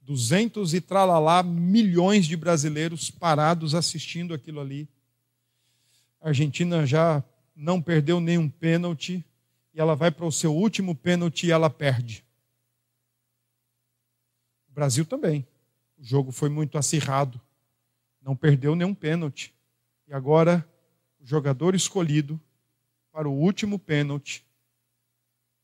200 0.01 0.73
e 0.73 0.81
tralalá 0.81 1.41
milhões 1.41 2.25
de 2.25 2.35
brasileiros 2.35 3.09
parados 3.09 3.73
assistindo 3.73 4.33
aquilo 4.33 4.59
ali. 4.59 4.89
A 6.19 6.27
Argentina 6.27 6.85
já 6.85 7.23
não 7.55 7.81
perdeu 7.81 8.19
nenhum 8.19 8.49
pênalti 8.49 9.23
e 9.73 9.79
ela 9.79 9.95
vai 9.95 10.11
para 10.11 10.25
o 10.25 10.31
seu 10.33 10.53
último 10.53 10.93
pênalti 10.93 11.47
e 11.47 11.51
ela 11.51 11.69
perde. 11.69 12.25
O 14.69 14.73
Brasil 14.73 15.05
também. 15.05 15.47
O 15.97 16.03
jogo 16.03 16.33
foi 16.33 16.49
muito 16.49 16.77
acirrado. 16.77 17.39
Não 18.21 18.35
perdeu 18.35 18.75
nenhum 18.75 18.93
pênalti. 18.93 19.53
E 20.09 20.13
agora, 20.13 20.67
o 21.19 21.25
jogador 21.25 21.75
escolhido 21.75 22.39
para 23.11 23.27
o 23.27 23.33
último 23.33 23.77
pênalti, 23.77 24.45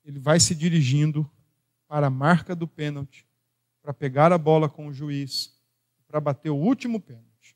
ele 0.03 0.19
vai 0.19 0.39
se 0.39 0.53
dirigindo 0.53 1.29
para 1.87 2.07
a 2.07 2.09
marca 2.09 2.55
do 2.55 2.67
pênalti 2.67 3.25
para 3.81 3.93
pegar 3.93 4.31
a 4.31 4.37
bola 4.37 4.67
com 4.67 4.87
o 4.87 4.93
juiz, 4.93 5.55
para 6.07 6.19
bater 6.19 6.49
o 6.49 6.55
último 6.55 6.99
pênalti. 6.99 7.55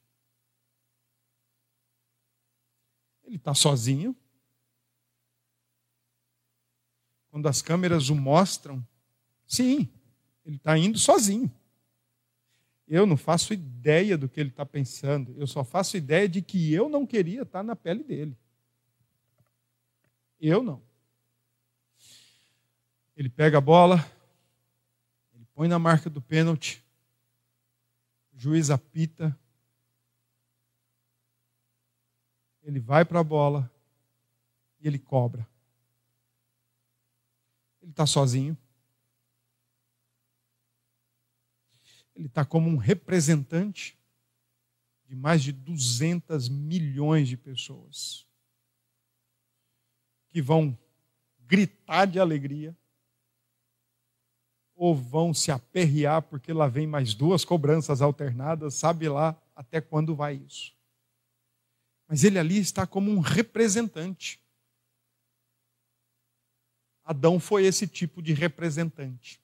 Ele 3.23 3.35
está 3.35 3.53
sozinho. 3.53 4.15
Quando 7.31 7.47
as 7.47 7.61
câmeras 7.61 8.09
o 8.09 8.15
mostram, 8.15 8.85
sim, 9.47 9.89
ele 10.45 10.57
está 10.57 10.77
indo 10.77 10.97
sozinho. 10.97 11.51
Eu 12.89 13.05
não 13.05 13.15
faço 13.15 13.53
ideia 13.53 14.17
do 14.17 14.27
que 14.27 14.39
ele 14.39 14.49
está 14.49 14.65
pensando. 14.65 15.35
Eu 15.37 15.45
só 15.45 15.63
faço 15.63 15.95
ideia 15.95 16.27
de 16.27 16.41
que 16.41 16.73
eu 16.73 16.89
não 16.89 17.05
queria 17.05 17.43
estar 17.43 17.61
na 17.61 17.75
pele 17.75 18.03
dele. 18.03 18.35
Eu 20.41 20.63
não. 20.63 20.81
Ele 23.15 23.29
pega 23.29 23.59
a 23.59 23.61
bola, 23.61 24.03
põe 25.53 25.67
na 25.67 25.77
marca 25.77 26.09
do 26.09 26.21
pênalti, 26.21 26.81
o 28.33 28.39
juiz 28.39 28.69
apita, 28.69 29.37
ele 32.63 32.79
vai 32.79 33.03
para 33.03 33.19
a 33.19 33.23
bola 33.23 33.69
e 34.79 34.87
ele 34.87 34.97
cobra. 34.97 35.45
Ele 37.81 37.91
está 37.91 38.05
sozinho. 38.05 38.57
Ele 42.19 42.27
está 42.27 42.43
como 42.43 42.69
um 42.69 42.75
representante 42.75 43.97
de 45.07 45.15
mais 45.15 45.41
de 45.41 45.53
200 45.53 46.49
milhões 46.49 47.29
de 47.29 47.37
pessoas 47.37 48.27
que 50.29 50.41
vão 50.41 50.77
gritar 51.47 52.05
de 52.05 52.19
alegria 52.19 52.77
ou 54.75 54.93
vão 54.93 55.33
se 55.33 55.49
aperrear 55.49 56.21
porque 56.21 56.51
lá 56.51 56.67
vem 56.67 56.85
mais 56.85 57.13
duas 57.13 57.45
cobranças 57.45 58.01
alternadas, 58.01 58.73
sabe 58.73 59.07
lá 59.07 59.41
até 59.55 59.79
quando 59.79 60.13
vai 60.13 60.35
isso. 60.35 60.75
Mas 62.05 62.25
ele 62.25 62.37
ali 62.37 62.57
está 62.57 62.85
como 62.85 63.09
um 63.09 63.19
representante. 63.19 64.41
Adão 67.01 67.39
foi 67.39 67.65
esse 67.65 67.87
tipo 67.87 68.21
de 68.21 68.33
representante. 68.33 69.39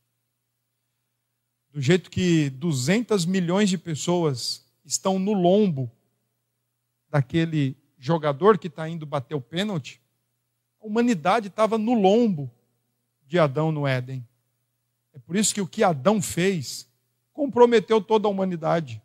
Do 1.75 1.81
jeito 1.81 2.09
que 2.09 2.49
200 2.51 3.25
milhões 3.25 3.69
de 3.69 3.77
pessoas 3.77 4.65
estão 4.85 5.19
no 5.19 5.33
lombo 5.33 5.91
daquele 7.09 7.75
jogador 7.97 8.57
que 8.57 8.67
está 8.67 8.87
indo 8.87 9.05
bater 9.05 9.35
o 9.35 9.41
pênalti, 9.41 10.01
a 10.81 10.87
humanidade 10.87 11.49
estava 11.49 11.77
no 11.77 11.93
lombo 11.93 12.49
de 13.27 13.37
Adão 13.37 13.73
no 13.73 13.85
Éden. 13.85 14.25
É 15.13 15.19
por 15.19 15.35
isso 15.35 15.53
que 15.53 15.59
o 15.59 15.67
que 15.67 15.83
Adão 15.83 16.21
fez 16.21 16.87
comprometeu 17.33 17.99
toda 17.99 18.29
a 18.29 18.31
humanidade. 18.31 19.01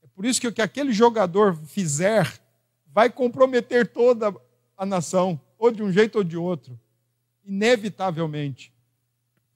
É 0.00 0.06
por 0.06 0.24
isso 0.24 0.40
que 0.40 0.46
o 0.46 0.52
que 0.52 0.62
aquele 0.62 0.92
jogador 0.92 1.56
fizer 1.56 2.40
vai 2.86 3.10
comprometer 3.10 3.88
toda 3.88 4.32
a 4.76 4.86
nação, 4.86 5.40
ou 5.58 5.72
de 5.72 5.82
um 5.82 5.90
jeito 5.90 6.18
ou 6.18 6.22
de 6.22 6.36
outro, 6.36 6.78
inevitavelmente. 7.44 8.72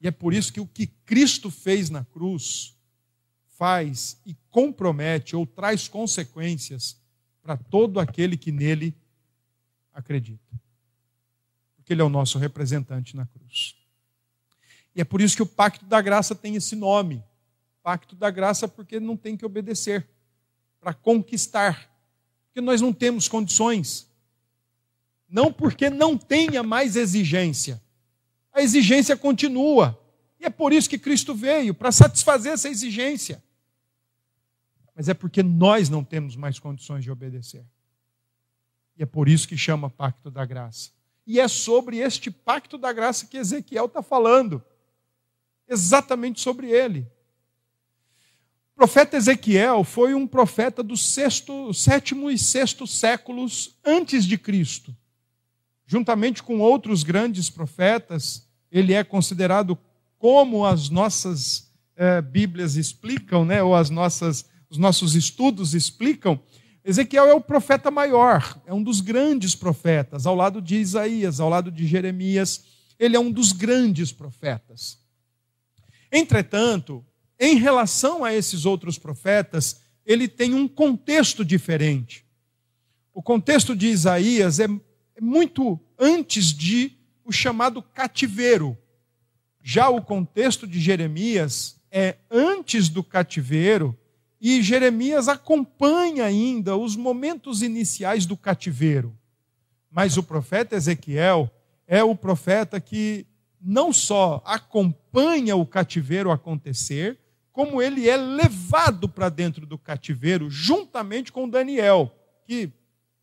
E 0.01 0.07
é 0.07 0.11
por 0.11 0.33
isso 0.33 0.53
que 0.53 0.61
o 0.61 0.67
que 0.67 0.87
Cristo 0.87 1.51
fez 1.51 1.89
na 1.89 2.05
cruz 2.05 2.75
faz 3.57 4.17
e 4.25 4.33
compromete 4.49 5.35
ou 5.35 5.45
traz 5.45 5.87
consequências 5.87 6.97
para 7.41 7.57
todo 7.57 7.99
aquele 7.99 8.37
que 8.37 8.51
nele 8.51 8.95
acredita. 9.93 10.61
Porque 11.75 11.91
ele 11.91 12.01
é 12.01 12.05
o 12.05 12.09
nosso 12.09 12.37
representante 12.37 13.15
na 13.17 13.25
cruz. 13.25 13.75
E 14.95 15.01
é 15.01 15.03
por 15.03 15.19
isso 15.19 15.35
que 15.35 15.43
o 15.43 15.45
pacto 15.45 15.85
da 15.85 16.01
graça 16.01 16.33
tem 16.33 16.55
esse 16.55 16.75
nome. 16.75 17.23
Pacto 17.83 18.15
da 18.15 18.29
graça 18.29 18.67
porque 18.67 18.99
não 18.99 19.17
tem 19.17 19.35
que 19.35 19.45
obedecer 19.45 20.07
para 20.79 20.93
conquistar. 20.93 21.89
Porque 22.45 22.61
nós 22.61 22.79
não 22.79 22.93
temos 22.93 23.27
condições. 23.27 24.09
Não 25.27 25.51
porque 25.51 25.89
não 25.89 26.17
tenha 26.17 26.63
mais 26.63 26.95
exigência. 26.95 27.81
A 28.59 28.63
exigência 28.63 29.17
continua. 29.17 29.99
E 30.39 30.45
é 30.45 30.49
por 30.49 30.71
isso 30.71 30.89
que 30.89 30.97
Cristo 30.97 31.33
veio 31.33 31.73
para 31.73 31.91
satisfazer 31.91 32.53
essa 32.53 32.69
exigência 32.69 33.41
mas 34.99 35.07
é 35.07 35.13
porque 35.13 35.41
nós 35.41 35.87
não 35.87 36.03
temos 36.03 36.35
mais 36.35 36.59
condições 36.59 37.05
de 37.05 37.09
obedecer. 37.09 37.63
E 38.97 39.03
é 39.03 39.05
por 39.05 39.29
isso 39.29 39.47
que 39.47 39.55
chama 39.55 39.89
Pacto 39.89 40.29
da 40.29 40.43
Graça. 40.43 40.91
E 41.25 41.39
é 41.39 41.47
sobre 41.47 41.99
este 41.99 42.29
Pacto 42.29 42.77
da 42.77 42.91
Graça 42.91 43.25
que 43.25 43.37
Ezequiel 43.37 43.85
está 43.85 44.03
falando. 44.03 44.61
Exatamente 45.69 46.41
sobre 46.41 46.69
ele. 46.69 47.07
O 48.73 48.75
profeta 48.75 49.15
Ezequiel 49.15 49.85
foi 49.85 50.13
um 50.13 50.27
profeta 50.27 50.83
do 50.83 50.97
sexto, 50.97 51.73
sétimo 51.73 52.29
e 52.29 52.37
sexto 52.37 52.85
séculos 52.85 53.79
antes 53.85 54.25
de 54.25 54.37
Cristo. 54.37 54.93
Juntamente 55.85 56.43
com 56.43 56.59
outros 56.59 57.03
grandes 57.03 57.49
profetas, 57.49 58.48
ele 58.71 58.93
é 58.93 59.03
considerado 59.03 59.77
como 60.17 60.65
as 60.65 60.89
nossas 60.89 61.71
eh, 61.95 62.21
Bíblias 62.21 62.75
explicam, 62.75 63.45
né, 63.45 63.63
ou 63.63 63.75
as 63.75 63.89
nossas 63.89 64.45
os 64.69 64.77
nossos 64.77 65.15
estudos 65.15 65.73
explicam, 65.73 66.39
Ezequiel 66.85 67.27
é 67.27 67.33
o 67.33 67.41
profeta 67.41 67.89
maior, 67.89 68.61
é 68.65 68.73
um 68.73 68.83
dos 68.83 69.01
grandes 69.01 69.55
profetas, 69.55 70.25
ao 70.25 70.35
lado 70.35 70.61
de 70.61 70.77
Isaías, 70.77 71.39
ao 71.39 71.49
lado 71.49 71.71
de 71.71 71.85
Jeremias, 71.85 72.63
ele 72.99 73.15
é 73.15 73.19
um 73.19 73.31
dos 73.31 73.51
grandes 73.51 74.11
profetas. 74.11 74.99
Entretanto, 76.11 77.05
em 77.39 77.55
relação 77.55 78.23
a 78.23 78.33
esses 78.33 78.65
outros 78.65 78.97
profetas, 78.97 79.81
ele 80.05 80.27
tem 80.27 80.53
um 80.53 80.67
contexto 80.67 81.43
diferente. 81.43 82.25
O 83.13 83.21
contexto 83.21 83.75
de 83.75 83.87
Isaías 83.87 84.59
é 84.59 84.67
muito 85.19 85.79
antes 85.97 86.53
de 86.53 86.97
o 87.29 87.31
chamado 87.31 87.83
cativeiro. 87.83 88.75
Já 89.61 89.87
o 89.87 90.01
contexto 90.01 90.65
de 90.65 90.79
Jeremias 90.79 91.79
é 91.91 92.15
antes 92.31 92.89
do 92.89 93.03
cativeiro 93.03 93.95
e 94.41 94.63
Jeremias 94.63 95.27
acompanha 95.27 96.25
ainda 96.25 96.75
os 96.75 96.95
momentos 96.95 97.61
iniciais 97.61 98.25
do 98.25 98.35
cativeiro. 98.35 99.15
Mas 99.91 100.17
o 100.17 100.23
profeta 100.23 100.75
Ezequiel 100.75 101.51
é 101.85 102.03
o 102.03 102.15
profeta 102.15 102.81
que 102.81 103.27
não 103.61 103.93
só 103.93 104.41
acompanha 104.43 105.55
o 105.55 105.67
cativeiro 105.67 106.31
acontecer, 106.31 107.19
como 107.51 107.79
ele 107.79 108.09
é 108.09 108.17
levado 108.17 109.07
para 109.07 109.29
dentro 109.29 109.67
do 109.67 109.77
cativeiro 109.77 110.49
juntamente 110.49 111.31
com 111.31 111.47
Daniel, 111.47 112.11
que 112.47 112.71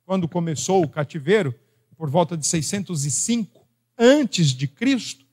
quando 0.04 0.28
começou 0.28 0.84
o 0.84 0.88
cativeiro, 0.88 1.52
por 1.96 2.08
volta 2.08 2.36
de 2.36 2.46
605 2.46 3.55
antes 3.98 4.48
de 4.48 4.66
Cristo, 4.66 5.24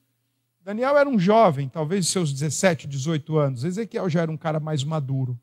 Daniel 0.62 0.96
era 0.96 1.08
um 1.08 1.18
jovem, 1.18 1.68
talvez 1.68 2.08
seus 2.08 2.32
17, 2.32 2.86
18 2.86 3.36
anos. 3.36 3.64
Ezequiel 3.64 4.08
já 4.08 4.22
era 4.22 4.30
um 4.30 4.36
cara 4.36 4.58
mais 4.58 4.82
maduro. 4.82 5.38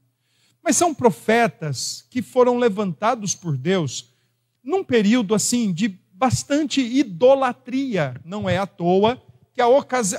Mas 0.64 0.76
são 0.76 0.94
profetas 0.94 2.06
que 2.10 2.22
foram 2.22 2.58
levantados 2.58 3.36
por 3.36 3.58
Deus 3.58 4.12
num 4.64 4.84
período 4.84 5.36
assim 5.36 5.72
de 5.72 6.00
bastante 6.14 6.82
idolatria. 6.82 8.16
Não 8.26 8.50
é 8.50 8.58
à 8.58 8.66
toa 8.66 9.22
que 9.54 9.62
a, 9.62 9.68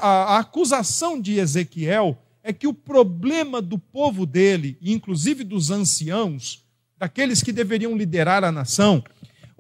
a 0.01 0.39
acusação 0.39 1.21
de 1.21 1.39
Ezequiel 1.39 2.19
é 2.43 2.53
que 2.53 2.67
o 2.67 2.75
problema 2.75 3.63
do 3.63 3.79
povo 3.79 4.27
dele, 4.27 4.77
inclusive 4.83 5.45
dos 5.45 5.71
anciãos, 5.71 6.65
daqueles 6.99 7.43
que 7.43 7.53
deveriam 7.53 7.97
liderar 7.97 8.45
a 8.45 8.53
nação, 8.53 9.03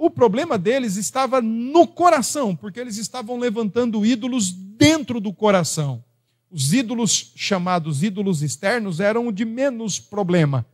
o 0.07 0.11
problema 0.11 0.59
deles 0.59 0.97
estava 0.97 1.41
no 1.41 1.87
coração, 1.87 2.57
porque 2.57 2.81
eles 2.81 2.97
estavam 2.97 3.39
levantando 3.39 4.05
ídolos 4.05 4.51
dentro 4.51 5.21
do 5.21 5.33
coração. 5.33 6.03
Os 6.51 6.73
ídolos 6.73 7.33
chamados 7.37 8.03
ídolos 8.03 8.43
externos 8.43 9.01
eram 9.01 9.29
o 9.29 9.33
de 9.33 9.45
menos 9.45 9.99
problema 9.99 10.67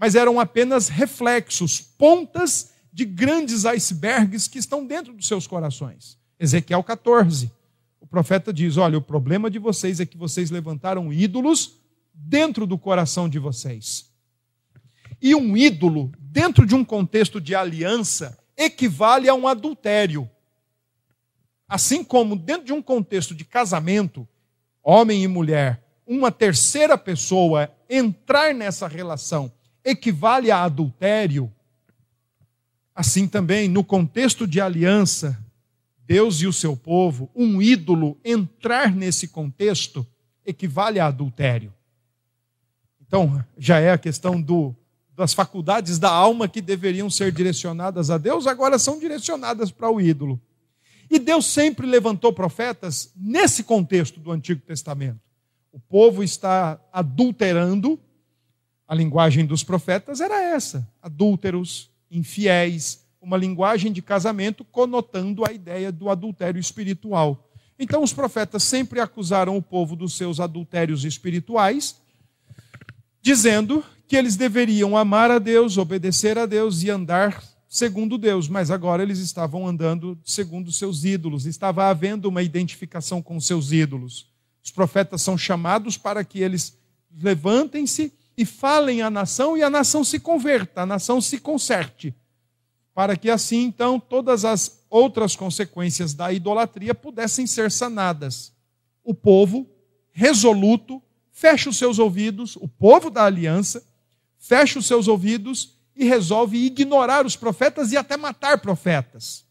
mas 0.00 0.14
eram 0.14 0.40
apenas 0.40 0.88
reflexos, 0.88 1.78
pontas 1.78 2.70
de 2.90 3.04
grandes 3.04 3.66
icebergs 3.66 4.48
que 4.48 4.58
estão 4.58 4.86
dentro 4.86 5.12
dos 5.12 5.28
seus 5.28 5.46
corações. 5.46 6.16
Ezequiel 6.38 6.82
14. 6.82 7.52
O 8.00 8.06
profeta 8.06 8.50
diz: 8.50 8.78
Olha, 8.78 8.96
o 8.96 9.02
problema 9.02 9.50
de 9.50 9.58
vocês 9.58 10.00
é 10.00 10.06
que 10.06 10.16
vocês 10.16 10.50
levantaram 10.50 11.12
ídolos 11.12 11.74
dentro 12.14 12.66
do 12.66 12.78
coração 12.78 13.28
de 13.28 13.38
vocês. 13.38 14.06
E 15.20 15.34
um 15.34 15.54
ídolo, 15.54 16.10
dentro 16.18 16.64
de 16.64 16.74
um 16.74 16.82
contexto 16.82 17.38
de 17.38 17.54
aliança, 17.54 18.38
equivale 18.60 19.26
a 19.26 19.34
um 19.34 19.48
adultério. 19.48 20.30
Assim 21.66 22.04
como 22.04 22.36
dentro 22.36 22.66
de 22.66 22.72
um 22.74 22.82
contexto 22.82 23.34
de 23.34 23.44
casamento, 23.44 24.28
homem 24.82 25.22
e 25.22 25.28
mulher, 25.28 25.82
uma 26.06 26.30
terceira 26.30 26.98
pessoa 26.98 27.72
entrar 27.88 28.52
nessa 28.54 28.86
relação 28.86 29.50
equivale 29.82 30.50
a 30.50 30.62
adultério, 30.62 31.50
assim 32.94 33.26
também, 33.26 33.66
no 33.66 33.82
contexto 33.82 34.46
de 34.46 34.60
aliança, 34.60 35.42
Deus 36.04 36.42
e 36.42 36.46
o 36.46 36.52
seu 36.52 36.76
povo, 36.76 37.30
um 37.34 37.62
ídolo 37.62 38.18
entrar 38.22 38.94
nesse 38.94 39.28
contexto 39.28 40.06
equivale 40.44 41.00
a 41.00 41.06
adultério. 41.06 41.72
Então, 43.00 43.42
já 43.56 43.78
é 43.78 43.90
a 43.90 43.98
questão 43.98 44.40
do, 44.40 44.74
das 45.20 45.34
faculdades 45.34 45.98
da 45.98 46.10
alma 46.10 46.48
que 46.48 46.62
deveriam 46.62 47.10
ser 47.10 47.30
direcionadas 47.30 48.08
a 48.08 48.16
Deus, 48.16 48.46
agora 48.46 48.78
são 48.78 48.98
direcionadas 48.98 49.70
para 49.70 49.90
o 49.90 50.00
ídolo. 50.00 50.40
E 51.10 51.18
Deus 51.18 51.44
sempre 51.44 51.86
levantou 51.86 52.32
profetas 52.32 53.12
nesse 53.14 53.62
contexto 53.62 54.18
do 54.18 54.32
Antigo 54.32 54.62
Testamento. 54.62 55.20
O 55.70 55.78
povo 55.78 56.24
está 56.24 56.80
adulterando 56.90 58.00
a 58.88 58.94
linguagem 58.94 59.44
dos 59.44 59.62
profetas 59.62 60.22
era 60.22 60.42
essa: 60.42 60.90
adúlteros, 61.02 61.90
infiéis, 62.10 63.04
uma 63.20 63.36
linguagem 63.36 63.92
de 63.92 64.00
casamento 64.00 64.64
conotando 64.64 65.44
a 65.46 65.52
ideia 65.52 65.92
do 65.92 66.08
adultério 66.08 66.58
espiritual. 66.58 67.46
Então, 67.78 68.02
os 68.02 68.14
profetas 68.14 68.62
sempre 68.62 69.00
acusaram 69.00 69.54
o 69.54 69.60
povo 69.60 69.94
dos 69.94 70.14
seus 70.14 70.40
adultérios 70.40 71.04
espirituais, 71.04 72.00
dizendo 73.20 73.84
que 74.10 74.16
eles 74.16 74.34
deveriam 74.34 74.96
amar 74.96 75.30
a 75.30 75.38
Deus, 75.38 75.78
obedecer 75.78 76.36
a 76.36 76.44
Deus 76.44 76.82
e 76.82 76.90
andar 76.90 77.44
segundo 77.68 78.18
Deus, 78.18 78.48
mas 78.48 78.68
agora 78.68 79.04
eles 79.04 79.20
estavam 79.20 79.68
andando 79.68 80.18
segundo 80.24 80.72
seus 80.72 81.04
ídolos, 81.04 81.46
estava 81.46 81.88
havendo 81.88 82.28
uma 82.28 82.42
identificação 82.42 83.22
com 83.22 83.40
seus 83.40 83.70
ídolos. 83.70 84.26
Os 84.64 84.72
profetas 84.72 85.22
são 85.22 85.38
chamados 85.38 85.96
para 85.96 86.24
que 86.24 86.40
eles 86.40 86.76
levantem-se 87.22 88.12
e 88.36 88.44
falem 88.44 89.00
à 89.00 89.08
nação 89.08 89.56
e 89.56 89.62
a 89.62 89.70
nação 89.70 90.02
se 90.02 90.18
converta, 90.18 90.82
a 90.82 90.86
nação 90.86 91.20
se 91.20 91.38
conserte, 91.38 92.12
para 92.92 93.16
que 93.16 93.30
assim 93.30 93.62
então 93.62 94.00
todas 94.00 94.44
as 94.44 94.84
outras 94.90 95.36
consequências 95.36 96.14
da 96.14 96.32
idolatria 96.32 96.96
pudessem 96.96 97.46
ser 97.46 97.70
sanadas. 97.70 98.52
O 99.04 99.14
povo 99.14 99.70
resoluto 100.10 101.00
fecha 101.30 101.70
os 101.70 101.76
seus 101.76 102.00
ouvidos, 102.00 102.56
o 102.56 102.66
povo 102.66 103.08
da 103.08 103.24
aliança 103.24 103.88
fecha 104.40 104.78
os 104.78 104.86
seus 104.86 105.06
ouvidos 105.06 105.76
e 105.94 106.04
resolve 106.06 106.56
ignorar 106.56 107.26
os 107.26 107.36
profetas 107.36 107.92
e 107.92 107.96
até 107.96 108.16
matar 108.16 108.58
profetas. 108.58 109.44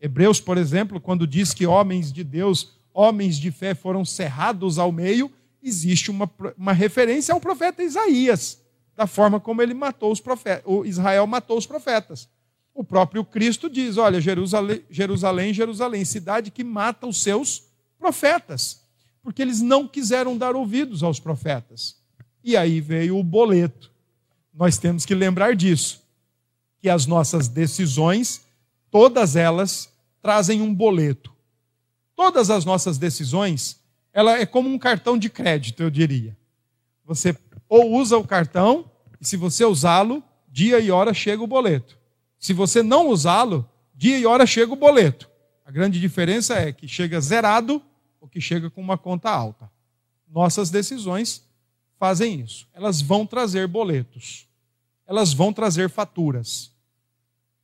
Hebreus, 0.00 0.40
por 0.40 0.58
exemplo, 0.58 1.00
quando 1.00 1.26
diz 1.26 1.54
que 1.54 1.64
homens 1.64 2.12
de 2.12 2.24
Deus, 2.24 2.72
homens 2.92 3.38
de 3.38 3.52
fé 3.52 3.72
foram 3.72 4.04
cerrados 4.04 4.78
ao 4.78 4.90
meio, 4.90 5.30
existe 5.62 6.10
uma, 6.10 6.28
uma 6.58 6.72
referência 6.72 7.32
ao 7.32 7.40
profeta 7.40 7.84
Isaías. 7.84 8.60
da 8.96 9.06
forma 9.06 9.38
como 9.38 9.62
ele 9.62 9.72
matou 9.72 10.10
os 10.10 10.20
profetas, 10.20 10.64
o 10.66 10.84
Israel 10.84 11.26
matou 11.26 11.56
os 11.56 11.66
profetas. 11.66 12.28
O 12.74 12.82
próprio 12.82 13.24
Cristo 13.24 13.70
diz: 13.70 13.96
Olha, 13.96 14.20
Jerusalém, 14.20 14.82
Jerusalém, 14.90 15.54
Jerusalém, 15.54 16.04
cidade 16.04 16.50
que 16.50 16.64
mata 16.64 17.06
os 17.06 17.22
seus 17.22 17.64
profetas, 17.98 18.82
porque 19.22 19.40
eles 19.40 19.60
não 19.60 19.86
quiseram 19.86 20.36
dar 20.36 20.56
ouvidos 20.56 21.02
aos 21.02 21.20
profetas. 21.20 21.96
E 22.42 22.56
aí 22.56 22.80
veio 22.80 23.16
o 23.16 23.22
boleto. 23.22 23.91
Nós 24.52 24.78
temos 24.78 25.06
que 25.06 25.14
lembrar 25.14 25.56
disso, 25.56 26.02
que 26.78 26.88
as 26.88 27.06
nossas 27.06 27.48
decisões, 27.48 28.42
todas 28.90 29.36
elas, 29.36 29.90
trazem 30.20 30.60
um 30.60 30.74
boleto. 30.74 31.32
Todas 32.14 32.50
as 32.50 32.64
nossas 32.64 32.98
decisões, 32.98 33.80
ela 34.12 34.38
é 34.38 34.44
como 34.44 34.68
um 34.68 34.78
cartão 34.78 35.16
de 35.16 35.30
crédito, 35.30 35.82
eu 35.82 35.90
diria. 35.90 36.36
Você 37.04 37.36
ou 37.68 37.92
usa 37.92 38.18
o 38.18 38.26
cartão, 38.26 38.90
e 39.18 39.26
se 39.26 39.36
você 39.36 39.64
usá-lo, 39.64 40.22
dia 40.46 40.78
e 40.78 40.90
hora 40.90 41.14
chega 41.14 41.42
o 41.42 41.46
boleto. 41.46 41.98
Se 42.38 42.52
você 42.52 42.82
não 42.82 43.08
usá-lo, 43.08 43.66
dia 43.94 44.18
e 44.18 44.26
hora 44.26 44.44
chega 44.44 44.72
o 44.72 44.76
boleto. 44.76 45.30
A 45.64 45.70
grande 45.70 45.98
diferença 45.98 46.54
é 46.54 46.70
que 46.70 46.86
chega 46.86 47.20
zerado 47.20 47.80
ou 48.20 48.28
que 48.28 48.40
chega 48.40 48.68
com 48.68 48.82
uma 48.82 48.98
conta 48.98 49.30
alta. 49.30 49.70
Nossas 50.28 50.68
decisões 50.68 51.44
fazem 52.02 52.40
isso. 52.40 52.66
Elas 52.74 53.00
vão 53.00 53.24
trazer 53.24 53.68
boletos. 53.68 54.48
Elas 55.06 55.32
vão 55.32 55.52
trazer 55.52 55.88
faturas. 55.88 56.72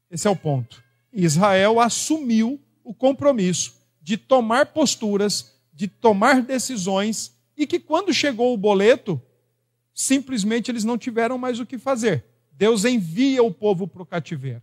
Esse 0.08 0.28
é 0.28 0.30
o 0.30 0.36
ponto. 0.36 0.80
Israel 1.12 1.80
assumiu 1.80 2.60
o 2.84 2.94
compromisso 2.94 3.74
de 4.00 4.16
tomar 4.16 4.66
posturas, 4.66 5.56
de 5.72 5.88
tomar 5.88 6.40
decisões, 6.40 7.36
e 7.56 7.66
que 7.66 7.80
quando 7.80 8.14
chegou 8.14 8.54
o 8.54 8.56
boleto, 8.56 9.20
simplesmente 9.92 10.70
eles 10.70 10.84
não 10.84 10.96
tiveram 10.96 11.36
mais 11.36 11.58
o 11.58 11.66
que 11.66 11.76
fazer. 11.76 12.24
Deus 12.52 12.84
envia 12.84 13.42
o 13.42 13.52
povo 13.52 13.88
para 13.88 14.02
o 14.02 14.06
cativeiro. 14.06 14.62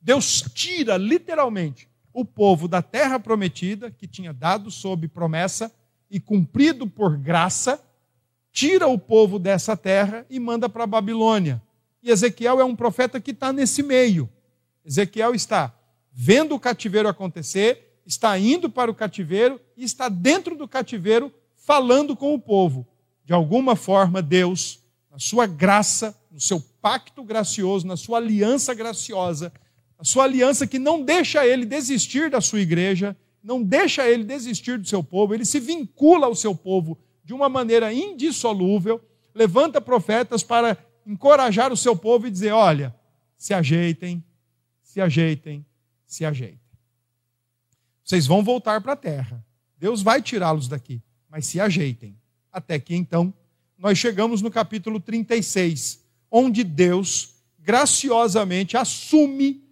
Deus 0.00 0.42
tira 0.52 0.96
literalmente 0.96 1.88
o 2.12 2.24
povo 2.24 2.66
da 2.66 2.82
terra 2.82 3.20
prometida, 3.20 3.88
que 3.88 4.08
tinha 4.08 4.32
dado 4.32 4.68
sob 4.68 5.06
promessa 5.06 5.72
e 6.10 6.18
cumprido 6.18 6.88
por 6.88 7.16
graça, 7.16 7.80
tira 8.52 8.86
o 8.86 8.98
povo 8.98 9.38
dessa 9.38 9.76
terra 9.76 10.26
e 10.28 10.38
manda 10.38 10.68
para 10.68 10.84
a 10.84 10.86
Babilônia. 10.86 11.60
E 12.02 12.10
Ezequiel 12.10 12.60
é 12.60 12.64
um 12.64 12.76
profeta 12.76 13.20
que 13.20 13.30
está 13.30 13.52
nesse 13.52 13.82
meio. 13.82 14.28
Ezequiel 14.84 15.34
está 15.34 15.74
vendo 16.12 16.54
o 16.54 16.60
cativeiro 16.60 17.08
acontecer, 17.08 18.00
está 18.04 18.38
indo 18.38 18.68
para 18.68 18.90
o 18.90 18.94
cativeiro 18.94 19.60
e 19.76 19.84
está 19.84 20.08
dentro 20.08 20.54
do 20.54 20.68
cativeiro 20.68 21.32
falando 21.56 22.14
com 22.14 22.34
o 22.34 22.38
povo. 22.38 22.86
De 23.24 23.32
alguma 23.32 23.74
forma, 23.74 24.20
Deus, 24.20 24.80
na 25.10 25.18
sua 25.18 25.46
graça, 25.46 26.14
no 26.30 26.40
seu 26.40 26.60
pacto 26.82 27.22
gracioso, 27.22 27.86
na 27.86 27.96
sua 27.96 28.18
aliança 28.18 28.74
graciosa, 28.74 29.52
a 29.98 30.04
sua 30.04 30.24
aliança 30.24 30.66
que 30.66 30.78
não 30.78 31.02
deixa 31.02 31.46
ele 31.46 31.64
desistir 31.64 32.28
da 32.28 32.40
sua 32.40 32.60
igreja, 32.60 33.16
não 33.42 33.62
deixa 33.62 34.06
ele 34.08 34.24
desistir 34.24 34.78
do 34.78 34.88
seu 34.88 35.02
povo, 35.02 35.32
ele 35.32 35.44
se 35.44 35.60
vincula 35.60 36.26
ao 36.26 36.34
seu 36.34 36.54
povo 36.54 36.98
de 37.32 37.34
uma 37.34 37.48
maneira 37.48 37.90
indissolúvel, 37.90 39.00
levanta 39.34 39.80
profetas 39.80 40.42
para 40.42 40.76
encorajar 41.06 41.72
o 41.72 41.76
seu 41.76 41.96
povo 41.96 42.26
e 42.26 42.30
dizer: 42.30 42.52
olha, 42.52 42.94
se 43.38 43.54
ajeitem, 43.54 44.22
se 44.82 45.00
ajeitem, 45.00 45.64
se 46.04 46.26
ajeitem. 46.26 46.60
Vocês 48.04 48.26
vão 48.26 48.44
voltar 48.44 48.82
para 48.82 48.92
a 48.92 48.96
terra. 48.96 49.42
Deus 49.78 50.02
vai 50.02 50.20
tirá-los 50.20 50.68
daqui, 50.68 51.02
mas 51.30 51.46
se 51.46 51.58
ajeitem. 51.58 52.14
Até 52.52 52.78
que 52.78 52.94
então, 52.94 53.32
nós 53.78 53.96
chegamos 53.96 54.42
no 54.42 54.50
capítulo 54.50 55.00
36, 55.00 56.04
onde 56.30 56.62
Deus 56.62 57.36
graciosamente 57.58 58.76
assume 58.76 59.64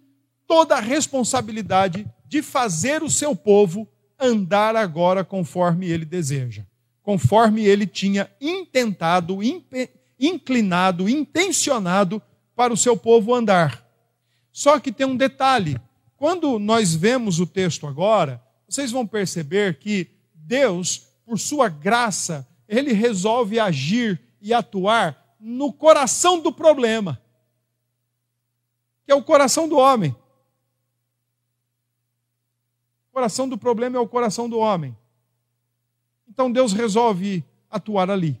toda 0.47 0.77
a 0.77 0.81
responsabilidade 0.81 2.11
de 2.25 2.41
fazer 2.41 3.03
o 3.03 3.09
seu 3.09 3.35
povo 3.35 3.87
andar 4.19 4.75
agora 4.75 5.23
conforme 5.23 5.87
ele 5.87 6.05
deseja, 6.05 6.65
conforme 7.11 7.65
ele 7.65 7.85
tinha 7.85 8.31
intentado, 8.39 9.39
inclinado, 10.17 11.09
intencionado 11.09 12.21
para 12.55 12.71
o 12.71 12.77
seu 12.77 12.95
povo 12.95 13.35
andar. 13.35 13.85
Só 14.49 14.79
que 14.79 14.93
tem 14.93 15.05
um 15.05 15.17
detalhe: 15.17 15.77
quando 16.15 16.57
nós 16.57 16.95
vemos 16.95 17.41
o 17.41 17.45
texto 17.45 17.85
agora, 17.85 18.41
vocês 18.65 18.91
vão 18.91 19.05
perceber 19.05 19.77
que 19.77 20.09
Deus, 20.33 21.09
por 21.25 21.37
sua 21.37 21.67
graça, 21.67 22.47
ele 22.65 22.93
resolve 22.93 23.59
agir 23.59 24.21
e 24.41 24.53
atuar 24.53 25.35
no 25.37 25.73
coração 25.73 26.39
do 26.39 26.53
problema, 26.53 27.21
que 29.05 29.11
é 29.11 29.15
o 29.15 29.23
coração 29.23 29.67
do 29.67 29.75
homem. 29.75 30.15
O 33.09 33.13
coração 33.13 33.49
do 33.49 33.57
problema 33.57 33.97
é 33.97 33.99
o 33.99 34.07
coração 34.07 34.47
do 34.47 34.59
homem. 34.59 34.95
Então 36.31 36.49
Deus 36.49 36.71
resolve 36.71 37.43
atuar 37.69 38.09
ali. 38.09 38.39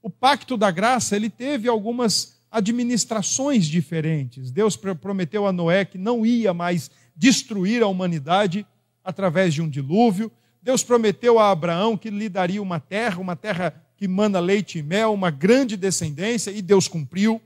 O 0.00 0.08
pacto 0.08 0.56
da 0.56 0.70
graça, 0.70 1.16
ele 1.16 1.28
teve 1.28 1.68
algumas 1.68 2.40
administrações 2.48 3.66
diferentes. 3.66 4.52
Deus 4.52 4.76
prometeu 4.76 5.44
a 5.44 5.52
Noé 5.52 5.84
que 5.84 5.98
não 5.98 6.24
ia 6.24 6.54
mais 6.54 6.90
destruir 7.16 7.82
a 7.82 7.88
humanidade 7.88 8.64
através 9.02 9.52
de 9.52 9.60
um 9.60 9.68
dilúvio. 9.68 10.30
Deus 10.62 10.84
prometeu 10.84 11.40
a 11.40 11.50
Abraão 11.50 11.96
que 11.96 12.08
lhe 12.08 12.28
daria 12.28 12.62
uma 12.62 12.78
terra, 12.78 13.20
uma 13.20 13.34
terra 13.34 13.74
que 13.96 14.06
mana 14.06 14.38
leite 14.38 14.78
e 14.78 14.82
mel, 14.82 15.12
uma 15.12 15.30
grande 15.30 15.76
descendência, 15.76 16.52
e 16.52 16.62
Deus 16.62 16.86
cumpriu. 16.86 17.42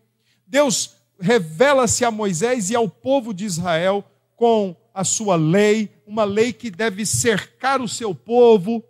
Deus 0.46 0.96
revela-se 1.18 2.04
a 2.04 2.10
Moisés 2.10 2.68
e 2.68 2.76
ao 2.76 2.88
povo 2.88 3.32
de 3.32 3.46
Israel 3.46 4.04
com 4.36 4.76
a 4.92 5.02
sua 5.02 5.36
lei, 5.36 5.90
uma 6.06 6.24
lei 6.24 6.52
que 6.52 6.70
deve 6.70 7.06
cercar 7.06 7.80
o 7.80 7.88
seu 7.88 8.14
povo. 8.14 8.84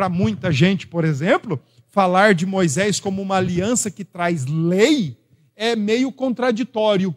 Para 0.00 0.08
muita 0.08 0.50
gente, 0.50 0.86
por 0.86 1.04
exemplo, 1.04 1.60
falar 1.90 2.32
de 2.32 2.46
Moisés 2.46 2.98
como 2.98 3.20
uma 3.20 3.36
aliança 3.36 3.90
que 3.90 4.02
traz 4.02 4.46
lei 4.46 5.14
é 5.54 5.76
meio 5.76 6.10
contraditório, 6.10 7.14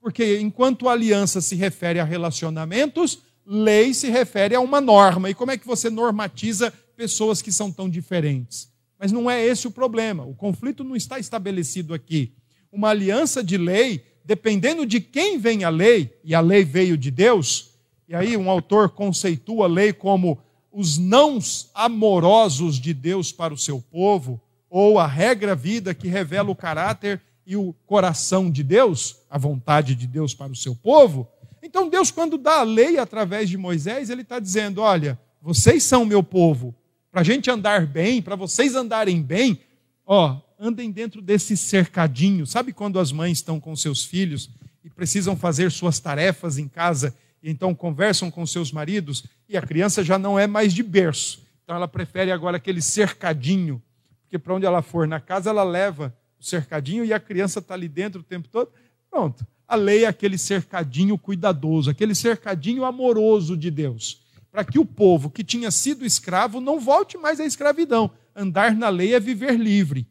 porque 0.00 0.40
enquanto 0.40 0.88
aliança 0.88 1.42
se 1.42 1.54
refere 1.56 2.00
a 2.00 2.04
relacionamentos, 2.04 3.18
lei 3.44 3.92
se 3.92 4.08
refere 4.08 4.54
a 4.54 4.60
uma 4.60 4.80
norma. 4.80 5.28
E 5.28 5.34
como 5.34 5.50
é 5.50 5.58
que 5.58 5.66
você 5.66 5.90
normatiza 5.90 6.72
pessoas 6.96 7.42
que 7.42 7.52
são 7.52 7.70
tão 7.70 7.86
diferentes? 7.86 8.72
Mas 8.98 9.12
não 9.12 9.30
é 9.30 9.44
esse 9.44 9.68
o 9.68 9.70
problema. 9.70 10.24
O 10.24 10.34
conflito 10.34 10.82
não 10.82 10.96
está 10.96 11.18
estabelecido 11.18 11.92
aqui. 11.92 12.32
Uma 12.72 12.88
aliança 12.88 13.44
de 13.44 13.58
lei, 13.58 14.06
dependendo 14.24 14.86
de 14.86 15.02
quem 15.02 15.38
vem 15.38 15.64
a 15.64 15.68
lei, 15.68 16.18
e 16.24 16.34
a 16.34 16.40
lei 16.40 16.64
veio 16.64 16.96
de 16.96 17.10
Deus, 17.10 17.72
e 18.08 18.14
aí 18.14 18.38
um 18.38 18.50
autor 18.50 18.88
conceitua 18.88 19.66
a 19.66 19.68
lei 19.68 19.92
como 19.92 20.40
os 20.72 20.96
nãos 20.96 21.70
amorosos 21.74 22.76
de 22.80 22.94
Deus 22.94 23.30
para 23.30 23.52
o 23.52 23.58
seu 23.58 23.80
povo, 23.80 24.40
ou 24.70 24.98
a 24.98 25.06
regra 25.06 25.54
vida 25.54 25.94
que 25.94 26.08
revela 26.08 26.50
o 26.50 26.56
caráter 26.56 27.20
e 27.46 27.56
o 27.56 27.74
coração 27.86 28.50
de 28.50 28.62
Deus, 28.62 29.18
a 29.28 29.36
vontade 29.36 29.94
de 29.94 30.06
Deus 30.06 30.34
para 30.34 30.50
o 30.50 30.56
seu 30.56 30.74
povo. 30.74 31.28
Então 31.62 31.88
Deus, 31.88 32.10
quando 32.10 32.38
dá 32.38 32.60
a 32.60 32.64
lei 32.64 32.98
através 32.98 33.50
de 33.50 33.58
Moisés, 33.58 34.08
ele 34.08 34.22
está 34.22 34.38
dizendo: 34.38 34.80
olha, 34.80 35.18
vocês 35.42 35.82
são 35.82 36.04
meu 36.04 36.22
povo. 36.22 36.74
Para 37.10 37.20
a 37.20 37.24
gente 37.24 37.50
andar 37.50 37.86
bem, 37.86 38.22
para 38.22 38.34
vocês 38.34 38.74
andarem 38.74 39.20
bem, 39.20 39.60
ó, 40.06 40.40
andem 40.58 40.90
dentro 40.90 41.20
desse 41.20 41.56
cercadinho. 41.56 42.46
Sabe 42.46 42.72
quando 42.72 42.98
as 42.98 43.12
mães 43.12 43.38
estão 43.38 43.60
com 43.60 43.76
seus 43.76 44.04
filhos 44.04 44.48
e 44.82 44.88
precisam 44.88 45.36
fazer 45.36 45.70
suas 45.70 46.00
tarefas 46.00 46.56
em 46.56 46.66
casa 46.66 47.14
e 47.42 47.50
então 47.50 47.74
conversam 47.74 48.30
com 48.30 48.46
seus 48.46 48.70
maridos, 48.70 49.24
e 49.48 49.56
a 49.56 49.62
criança 49.62 50.04
já 50.04 50.18
não 50.18 50.38
é 50.38 50.46
mais 50.46 50.72
de 50.72 50.82
berço. 50.82 51.42
Então 51.64 51.74
ela 51.74 51.88
prefere 51.88 52.30
agora 52.30 52.56
aquele 52.56 52.80
cercadinho, 52.80 53.82
porque 54.22 54.38
para 54.38 54.54
onde 54.54 54.64
ela 54.64 54.82
for 54.82 55.08
na 55.08 55.20
casa, 55.20 55.50
ela 55.50 55.64
leva 55.64 56.14
o 56.38 56.44
cercadinho 56.44 57.04
e 57.04 57.12
a 57.12 57.20
criança 57.20 57.58
está 57.58 57.74
ali 57.74 57.88
dentro 57.88 58.20
o 58.20 58.24
tempo 58.24 58.48
todo. 58.48 58.70
Pronto. 59.10 59.46
A 59.66 59.74
lei 59.74 60.04
é 60.04 60.08
aquele 60.08 60.36
cercadinho 60.36 61.16
cuidadoso, 61.16 61.90
aquele 61.90 62.14
cercadinho 62.14 62.84
amoroso 62.84 63.56
de 63.56 63.70
Deus, 63.70 64.22
para 64.50 64.64
que 64.64 64.78
o 64.78 64.84
povo 64.84 65.30
que 65.30 65.42
tinha 65.42 65.70
sido 65.70 66.04
escravo 66.04 66.60
não 66.60 66.78
volte 66.78 67.16
mais 67.16 67.40
à 67.40 67.44
escravidão. 67.44 68.10
Andar 68.36 68.74
na 68.74 68.88
lei 68.88 69.14
é 69.14 69.20
viver 69.20 69.58
livre. 69.58 70.06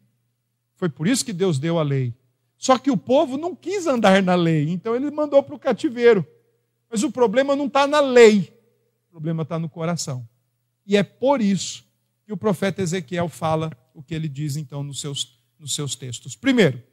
Foi 0.76 0.89
por 0.89 1.08
isso 1.08 1.24
que 1.24 1.32
Deus 1.32 1.60
deu 1.60 1.78
a 1.78 1.84
lei. 1.84 2.13
Só 2.58 2.78
que 2.78 2.89
o 2.89 2.98
povo 2.98 3.38
não 3.38 3.56
quis 3.56 3.88
andar 3.88 4.22
na 4.22 4.36
lei, 4.36 4.70
então 4.70 4.96
ele 4.96 5.10
mandou 5.12 5.44
para 5.44 5.56
o 5.56 5.60
cativeiro. 5.60 6.26
Mas 6.92 7.04
o 7.04 7.12
problema 7.12 7.56
não 7.56 7.68
está 7.68 7.88
na 7.88 8.02
lei, 8.02 8.54
o 9.08 9.12
problema 9.12 9.44
está 9.44 9.58
no 9.58 9.70
coração. 9.70 10.28
E 10.86 10.98
é 10.98 11.04
por 11.04 11.42
isso 11.42 11.86
que 12.26 12.34
o 12.34 12.38
profeta 12.38 12.82
Ezequiel 12.82 13.30
fala 13.30 13.72
o 13.94 14.04
que 14.04 14.14
ele 14.14 14.28
diz 14.28 14.58
então 14.58 14.84
nos 14.84 15.00
seus, 15.00 15.42
nos 15.58 15.74
seus 15.74 15.96
textos. 15.96 16.36
Primeiro, 16.36 16.84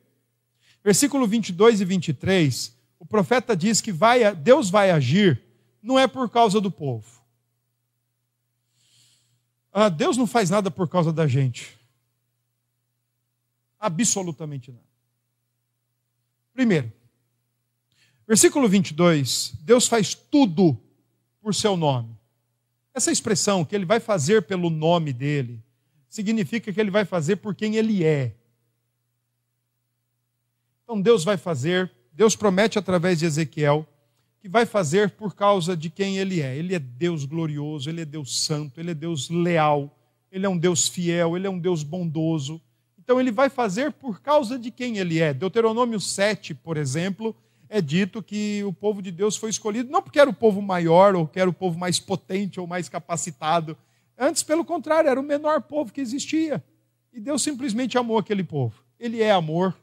versículo 0.84 1.26
22 1.26 1.80
e 1.80 1.84
23, 1.84 2.76
o 3.00 3.04
profeta 3.04 3.56
diz 3.56 3.80
que 3.80 3.90
vai, 3.90 4.32
Deus 4.36 4.70
vai 4.70 4.92
agir 4.92 5.42
não 5.82 5.98
é 5.98 6.06
por 6.06 6.30
causa 6.30 6.60
do 6.60 6.70
povo. 6.70 7.20
Ah, 9.72 9.88
Deus 9.88 10.16
não 10.16 10.26
faz 10.26 10.50
nada 10.50 10.70
por 10.70 10.88
causa 10.88 11.12
da 11.12 11.26
gente. 11.26 11.76
Absolutamente 13.80 14.70
nada. 14.70 14.84
Primeiro, 16.52 16.92
versículo 18.28 18.68
22, 18.68 19.54
Deus 19.62 19.88
faz 19.88 20.14
tudo 20.14 20.78
por 21.40 21.54
seu 21.54 21.76
nome. 21.76 22.14
Essa 22.92 23.10
expressão 23.10 23.64
que 23.64 23.74
ele 23.74 23.86
vai 23.86 23.98
fazer 23.98 24.42
pelo 24.42 24.68
nome 24.68 25.14
dele, 25.14 25.62
significa 26.10 26.72
que 26.72 26.78
ele 26.78 26.90
vai 26.90 27.06
fazer 27.06 27.36
por 27.36 27.54
quem 27.54 27.76
ele 27.76 28.04
é. 28.04 28.34
Então 30.82 31.00
Deus 31.00 31.24
vai 31.24 31.36
fazer, 31.36 31.90
Deus 32.12 32.36
promete 32.36 32.78
através 32.78 33.18
de 33.18 33.24
Ezequiel, 33.24 33.86
que 34.40 34.48
vai 34.48 34.66
fazer 34.66 35.10
por 35.10 35.34
causa 35.34 35.76
de 35.76 35.88
quem 35.88 36.18
ele 36.18 36.40
é. 36.40 36.56
Ele 36.56 36.74
é 36.74 36.78
Deus 36.78 37.24
glorioso, 37.24 37.88
ele 37.88 38.02
é 38.02 38.04
Deus 38.04 38.42
santo, 38.42 38.78
ele 38.78 38.90
é 38.90 38.94
Deus 38.94 39.30
leal, 39.30 39.94
ele 40.30 40.44
é 40.44 40.48
um 40.48 40.58
Deus 40.58 40.86
fiel, 40.86 41.36
ele 41.36 41.46
é 41.46 41.50
um 41.50 41.58
Deus 41.58 41.82
bondoso. 41.82 42.60
Então 42.98 43.18
ele 43.18 43.30
vai 43.30 43.48
fazer 43.48 43.92
por 43.92 44.20
causa 44.20 44.58
de 44.58 44.70
quem 44.70 44.98
ele 44.98 45.18
é. 45.18 45.32
Deuteronômio 45.32 46.00
7, 46.00 46.54
por 46.54 46.76
exemplo, 46.76 47.34
é 47.68 47.80
dito 47.80 48.22
que 48.22 48.64
o 48.64 48.72
povo 48.72 49.02
de 49.02 49.10
Deus 49.10 49.36
foi 49.36 49.50
escolhido 49.50 49.90
não 49.90 50.02
porque 50.02 50.18
era 50.18 50.30
o 50.30 50.34
povo 50.34 50.62
maior 50.62 51.14
ou 51.14 51.26
que 51.26 51.38
era 51.38 51.48
o 51.48 51.52
povo 51.52 51.78
mais 51.78 52.00
potente 52.00 52.58
ou 52.58 52.66
mais 52.66 52.88
capacitado. 52.88 53.76
Antes, 54.16 54.42
pelo 54.42 54.64
contrário, 54.64 55.08
era 55.08 55.20
o 55.20 55.22
menor 55.22 55.62
povo 55.62 55.92
que 55.92 56.00
existia. 56.00 56.64
E 57.12 57.20
Deus 57.20 57.42
simplesmente 57.42 57.98
amou 57.98 58.18
aquele 58.18 58.42
povo. 58.42 58.82
Ele 58.98 59.22
é 59.22 59.30
amor. 59.30 59.76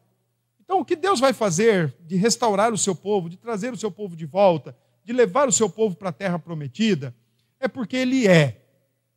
Então, 0.64 0.80
o 0.80 0.86
que 0.86 0.96
Deus 0.96 1.20
vai 1.20 1.32
fazer 1.32 1.94
de 2.02 2.16
restaurar 2.16 2.74
o 2.74 2.78
seu 2.78 2.96
povo, 2.96 3.30
de 3.30 3.38
trazer 3.38 3.72
o 3.72 3.78
seu 3.78 3.92
povo 3.92 4.16
de 4.16 4.26
volta, 4.26 4.76
de 5.04 5.14
levar 5.14 5.48
o 5.48 5.52
seu 5.52 5.70
povo 5.70 5.96
para 5.96 6.10
a 6.10 6.14
terra 6.14 6.40
prometida, 6.40 7.16
é 7.60 7.68
porque 7.68 7.96
Ele 7.96 8.28
é, 8.28 8.62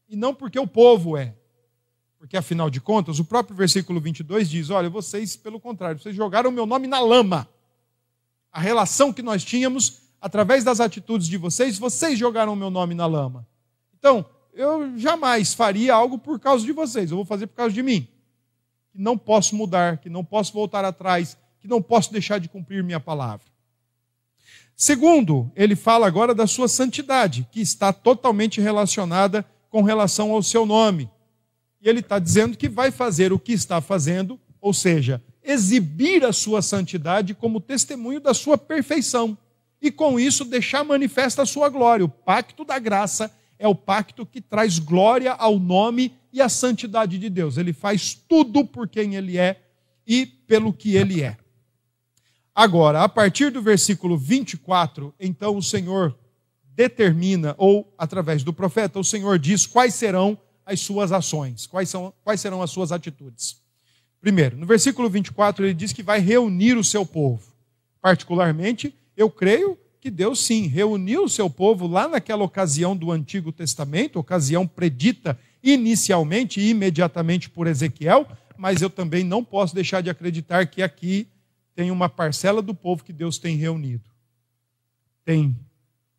e 0.08 0.14
não 0.14 0.34
porque 0.34 0.58
o 0.58 0.66
povo 0.66 1.16
é. 1.16 1.34
Porque, 2.18 2.36
afinal 2.36 2.68
de 2.68 2.80
contas, 2.80 3.18
o 3.18 3.24
próprio 3.24 3.56
versículo 3.56 4.00
22 4.00 4.50
diz: 4.50 4.70
Olha, 4.70 4.90
vocês, 4.90 5.36
pelo 5.36 5.58
contrário, 5.58 6.00
vocês 6.00 6.14
jogaram 6.14 6.50
o 6.50 6.52
meu 6.52 6.66
nome 6.66 6.86
na 6.86 7.00
lama. 7.00 7.48
A 8.58 8.60
relação 8.60 9.12
que 9.12 9.22
nós 9.22 9.44
tínhamos, 9.44 10.00
através 10.20 10.64
das 10.64 10.80
atitudes 10.80 11.28
de 11.28 11.36
vocês, 11.36 11.78
vocês 11.78 12.18
jogaram 12.18 12.54
o 12.54 12.56
meu 12.56 12.70
nome 12.70 12.92
na 12.92 13.06
lama. 13.06 13.46
Então, 13.96 14.26
eu 14.52 14.98
jamais 14.98 15.54
faria 15.54 15.94
algo 15.94 16.18
por 16.18 16.40
causa 16.40 16.66
de 16.66 16.72
vocês, 16.72 17.12
eu 17.12 17.18
vou 17.18 17.24
fazer 17.24 17.46
por 17.46 17.54
causa 17.54 17.72
de 17.72 17.84
mim 17.84 18.08
que 18.90 18.98
não 19.00 19.16
posso 19.16 19.54
mudar, 19.54 19.98
que 19.98 20.10
não 20.10 20.24
posso 20.24 20.52
voltar 20.52 20.84
atrás, 20.84 21.38
que 21.60 21.68
não 21.68 21.80
posso 21.80 22.10
deixar 22.12 22.40
de 22.40 22.48
cumprir 22.48 22.82
minha 22.82 22.98
palavra. 22.98 23.46
Segundo, 24.74 25.52
ele 25.54 25.76
fala 25.76 26.08
agora 26.08 26.34
da 26.34 26.48
sua 26.48 26.66
santidade, 26.66 27.46
que 27.52 27.60
está 27.60 27.92
totalmente 27.92 28.60
relacionada 28.60 29.44
com 29.70 29.82
relação 29.82 30.32
ao 30.32 30.42
seu 30.42 30.66
nome. 30.66 31.08
E 31.80 31.88
ele 31.88 32.00
está 32.00 32.18
dizendo 32.18 32.58
que 32.58 32.68
vai 32.68 32.90
fazer 32.90 33.32
o 33.32 33.38
que 33.38 33.52
está 33.52 33.80
fazendo, 33.80 34.36
ou 34.60 34.74
seja, 34.74 35.22
exibir 35.48 36.26
a 36.26 36.32
sua 36.32 36.60
santidade 36.60 37.34
como 37.34 37.58
testemunho 37.58 38.20
da 38.20 38.34
sua 38.34 38.58
perfeição. 38.58 39.36
E 39.80 39.90
com 39.90 40.20
isso 40.20 40.44
deixar 40.44 40.84
manifesta 40.84 41.42
a 41.42 41.46
sua 41.46 41.70
glória. 41.70 42.04
O 42.04 42.08
pacto 42.08 42.66
da 42.66 42.78
graça 42.78 43.34
é 43.58 43.66
o 43.66 43.74
pacto 43.74 44.26
que 44.26 44.42
traz 44.42 44.78
glória 44.78 45.32
ao 45.32 45.58
nome 45.58 46.12
e 46.30 46.42
à 46.42 46.50
santidade 46.50 47.18
de 47.18 47.30
Deus. 47.30 47.56
Ele 47.56 47.72
faz 47.72 48.12
tudo 48.12 48.62
por 48.62 48.86
quem 48.86 49.14
ele 49.14 49.38
é 49.38 49.62
e 50.06 50.26
pelo 50.26 50.70
que 50.70 50.94
ele 50.94 51.22
é. 51.22 51.38
Agora, 52.54 53.02
a 53.02 53.08
partir 53.08 53.50
do 53.50 53.62
versículo 53.62 54.18
24, 54.18 55.14
então 55.18 55.56
o 55.56 55.62
Senhor 55.62 56.14
determina, 56.74 57.54
ou 57.56 57.90
através 57.96 58.42
do 58.42 58.52
profeta, 58.52 58.98
o 58.98 59.04
Senhor 59.04 59.38
diz 59.38 59.64
quais 59.64 59.94
serão 59.94 60.36
as 60.66 60.80
suas 60.80 61.10
ações, 61.10 61.66
quais, 61.66 61.88
são, 61.88 62.12
quais 62.22 62.40
serão 62.40 62.60
as 62.60 62.70
suas 62.70 62.92
atitudes. 62.92 63.62
Primeiro, 64.20 64.56
no 64.56 64.66
versículo 64.66 65.08
24, 65.08 65.64
ele 65.64 65.74
diz 65.74 65.92
que 65.92 66.02
vai 66.02 66.18
reunir 66.20 66.76
o 66.76 66.84
seu 66.84 67.06
povo. 67.06 67.42
Particularmente, 68.00 68.94
eu 69.16 69.30
creio 69.30 69.78
que 70.00 70.10
Deus 70.10 70.44
sim 70.44 70.66
reuniu 70.66 71.24
o 71.24 71.28
seu 71.28 71.50
povo 71.50 71.86
lá 71.86 72.08
naquela 72.08 72.44
ocasião 72.44 72.96
do 72.96 73.10
Antigo 73.10 73.52
Testamento, 73.52 74.18
ocasião 74.18 74.66
predita 74.66 75.38
inicialmente 75.62 76.60
e 76.60 76.70
imediatamente 76.70 77.50
por 77.50 77.66
Ezequiel, 77.66 78.26
mas 78.56 78.80
eu 78.80 78.90
também 78.90 79.24
não 79.24 79.44
posso 79.44 79.74
deixar 79.74 80.00
de 80.00 80.10
acreditar 80.10 80.66
que 80.66 80.82
aqui 80.82 81.28
tem 81.74 81.90
uma 81.90 82.08
parcela 82.08 82.60
do 82.60 82.74
povo 82.74 83.04
que 83.04 83.12
Deus 83.12 83.38
tem 83.38 83.56
reunido. 83.56 84.10
Tem 85.24 85.56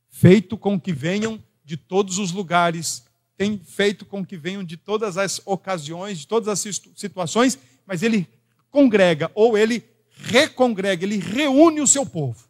feito 0.10 0.58
com 0.58 0.80
que 0.80 0.94
venham 0.94 1.42
de 1.66 1.76
todos 1.76 2.18
os 2.18 2.32
lugares, 2.32 3.04
tem 3.36 3.58
feito 3.58 4.06
com 4.06 4.26
que 4.26 4.38
venham 4.38 4.64
de 4.64 4.78
todas 4.78 5.18
as 5.18 5.42
ocasiões, 5.46 6.20
de 6.20 6.28
todas 6.28 6.48
as 6.48 6.82
situações, 6.96 7.58
mas 7.90 8.04
ele 8.04 8.30
congrega 8.70 9.32
ou 9.34 9.58
ele 9.58 9.84
recongrega, 10.12 11.04
ele 11.04 11.18
reúne 11.18 11.82
o 11.82 11.88
seu 11.88 12.06
povo. 12.06 12.48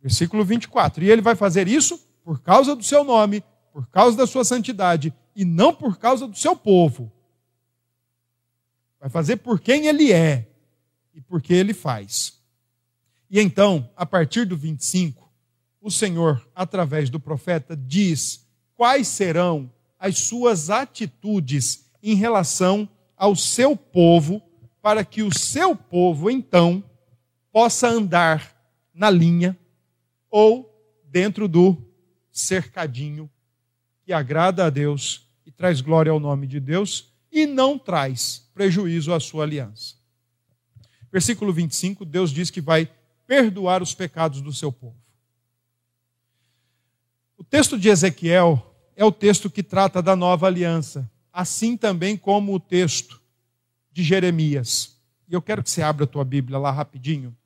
Versículo 0.00 0.44
24. 0.44 1.02
E 1.02 1.10
ele 1.10 1.20
vai 1.20 1.34
fazer 1.34 1.66
isso 1.66 1.98
por 2.22 2.40
causa 2.40 2.76
do 2.76 2.84
seu 2.84 3.02
nome, 3.02 3.42
por 3.72 3.84
causa 3.88 4.16
da 4.16 4.24
sua 4.24 4.44
santidade 4.44 5.12
e 5.34 5.44
não 5.44 5.74
por 5.74 5.98
causa 5.98 6.28
do 6.28 6.38
seu 6.38 6.54
povo. 6.54 7.10
Vai 9.00 9.10
fazer 9.10 9.38
por 9.38 9.58
quem 9.58 9.88
ele 9.88 10.12
é 10.12 10.48
e 11.12 11.20
por 11.20 11.42
que 11.42 11.52
ele 11.52 11.74
faz. 11.74 12.40
E 13.28 13.40
então, 13.40 13.90
a 13.96 14.06
partir 14.06 14.44
do 14.44 14.56
25, 14.56 15.28
o 15.80 15.90
Senhor, 15.90 16.48
através 16.54 17.10
do 17.10 17.18
profeta, 17.18 17.76
diz 17.76 18.46
quais 18.76 19.08
serão 19.08 19.68
as 19.98 20.16
suas 20.18 20.70
atitudes 20.70 21.90
em 22.00 22.14
relação 22.14 22.88
ao 23.22 23.36
seu 23.36 23.76
povo, 23.76 24.42
para 24.82 25.04
que 25.04 25.22
o 25.22 25.32
seu 25.32 25.76
povo, 25.76 26.28
então, 26.28 26.82
possa 27.52 27.86
andar 27.86 28.52
na 28.92 29.08
linha 29.08 29.56
ou 30.28 30.68
dentro 31.04 31.46
do 31.46 31.76
cercadinho 32.32 33.30
que 34.04 34.12
agrada 34.12 34.66
a 34.66 34.70
Deus 34.70 35.30
e 35.46 35.52
traz 35.52 35.80
glória 35.80 36.10
ao 36.10 36.18
nome 36.18 36.48
de 36.48 36.58
Deus 36.58 37.12
e 37.30 37.46
não 37.46 37.78
traz 37.78 38.50
prejuízo 38.52 39.14
à 39.14 39.20
sua 39.20 39.44
aliança. 39.44 39.94
Versículo 41.12 41.52
25, 41.52 42.04
Deus 42.04 42.32
diz 42.32 42.50
que 42.50 42.60
vai 42.60 42.90
perdoar 43.24 43.84
os 43.84 43.94
pecados 43.94 44.40
do 44.40 44.52
seu 44.52 44.72
povo. 44.72 44.96
O 47.38 47.44
texto 47.44 47.78
de 47.78 47.88
Ezequiel 47.88 48.74
é 48.96 49.04
o 49.04 49.12
texto 49.12 49.48
que 49.48 49.62
trata 49.62 50.02
da 50.02 50.16
nova 50.16 50.48
aliança, 50.48 51.08
assim 51.32 51.76
também 51.76 52.16
como 52.16 52.54
o 52.54 52.60
texto 52.60 53.20
de 53.90 54.02
Jeremias. 54.02 54.96
E 55.28 55.34
eu 55.34 55.40
quero 55.40 55.62
que 55.62 55.70
você 55.70 55.82
abra 55.82 56.04
a 56.04 56.08
tua 56.08 56.24
Bíblia 56.24 56.58
lá 56.58 56.70
rapidinho, 56.70 57.36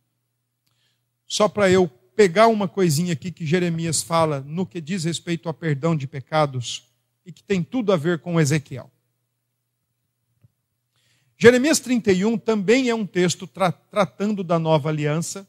só 1.26 1.48
para 1.48 1.70
eu 1.70 1.88
pegar 2.16 2.46
uma 2.46 2.66
coisinha 2.66 3.12
aqui 3.12 3.30
que 3.30 3.44
Jeremias 3.44 4.02
fala 4.02 4.40
no 4.40 4.64
que 4.64 4.80
diz 4.80 5.04
respeito 5.04 5.48
a 5.48 5.54
perdão 5.54 5.94
de 5.94 6.06
pecados 6.06 6.84
e 7.24 7.32
que 7.32 7.42
tem 7.42 7.62
tudo 7.62 7.92
a 7.92 7.96
ver 7.96 8.20
com 8.20 8.40
Ezequiel. 8.40 8.90
Jeremias 11.36 11.78
31 11.78 12.38
também 12.38 12.88
é 12.88 12.94
um 12.94 13.04
texto 13.04 13.46
tra 13.46 13.70
tratando 13.70 14.42
da 14.42 14.58
nova 14.58 14.88
aliança, 14.88 15.46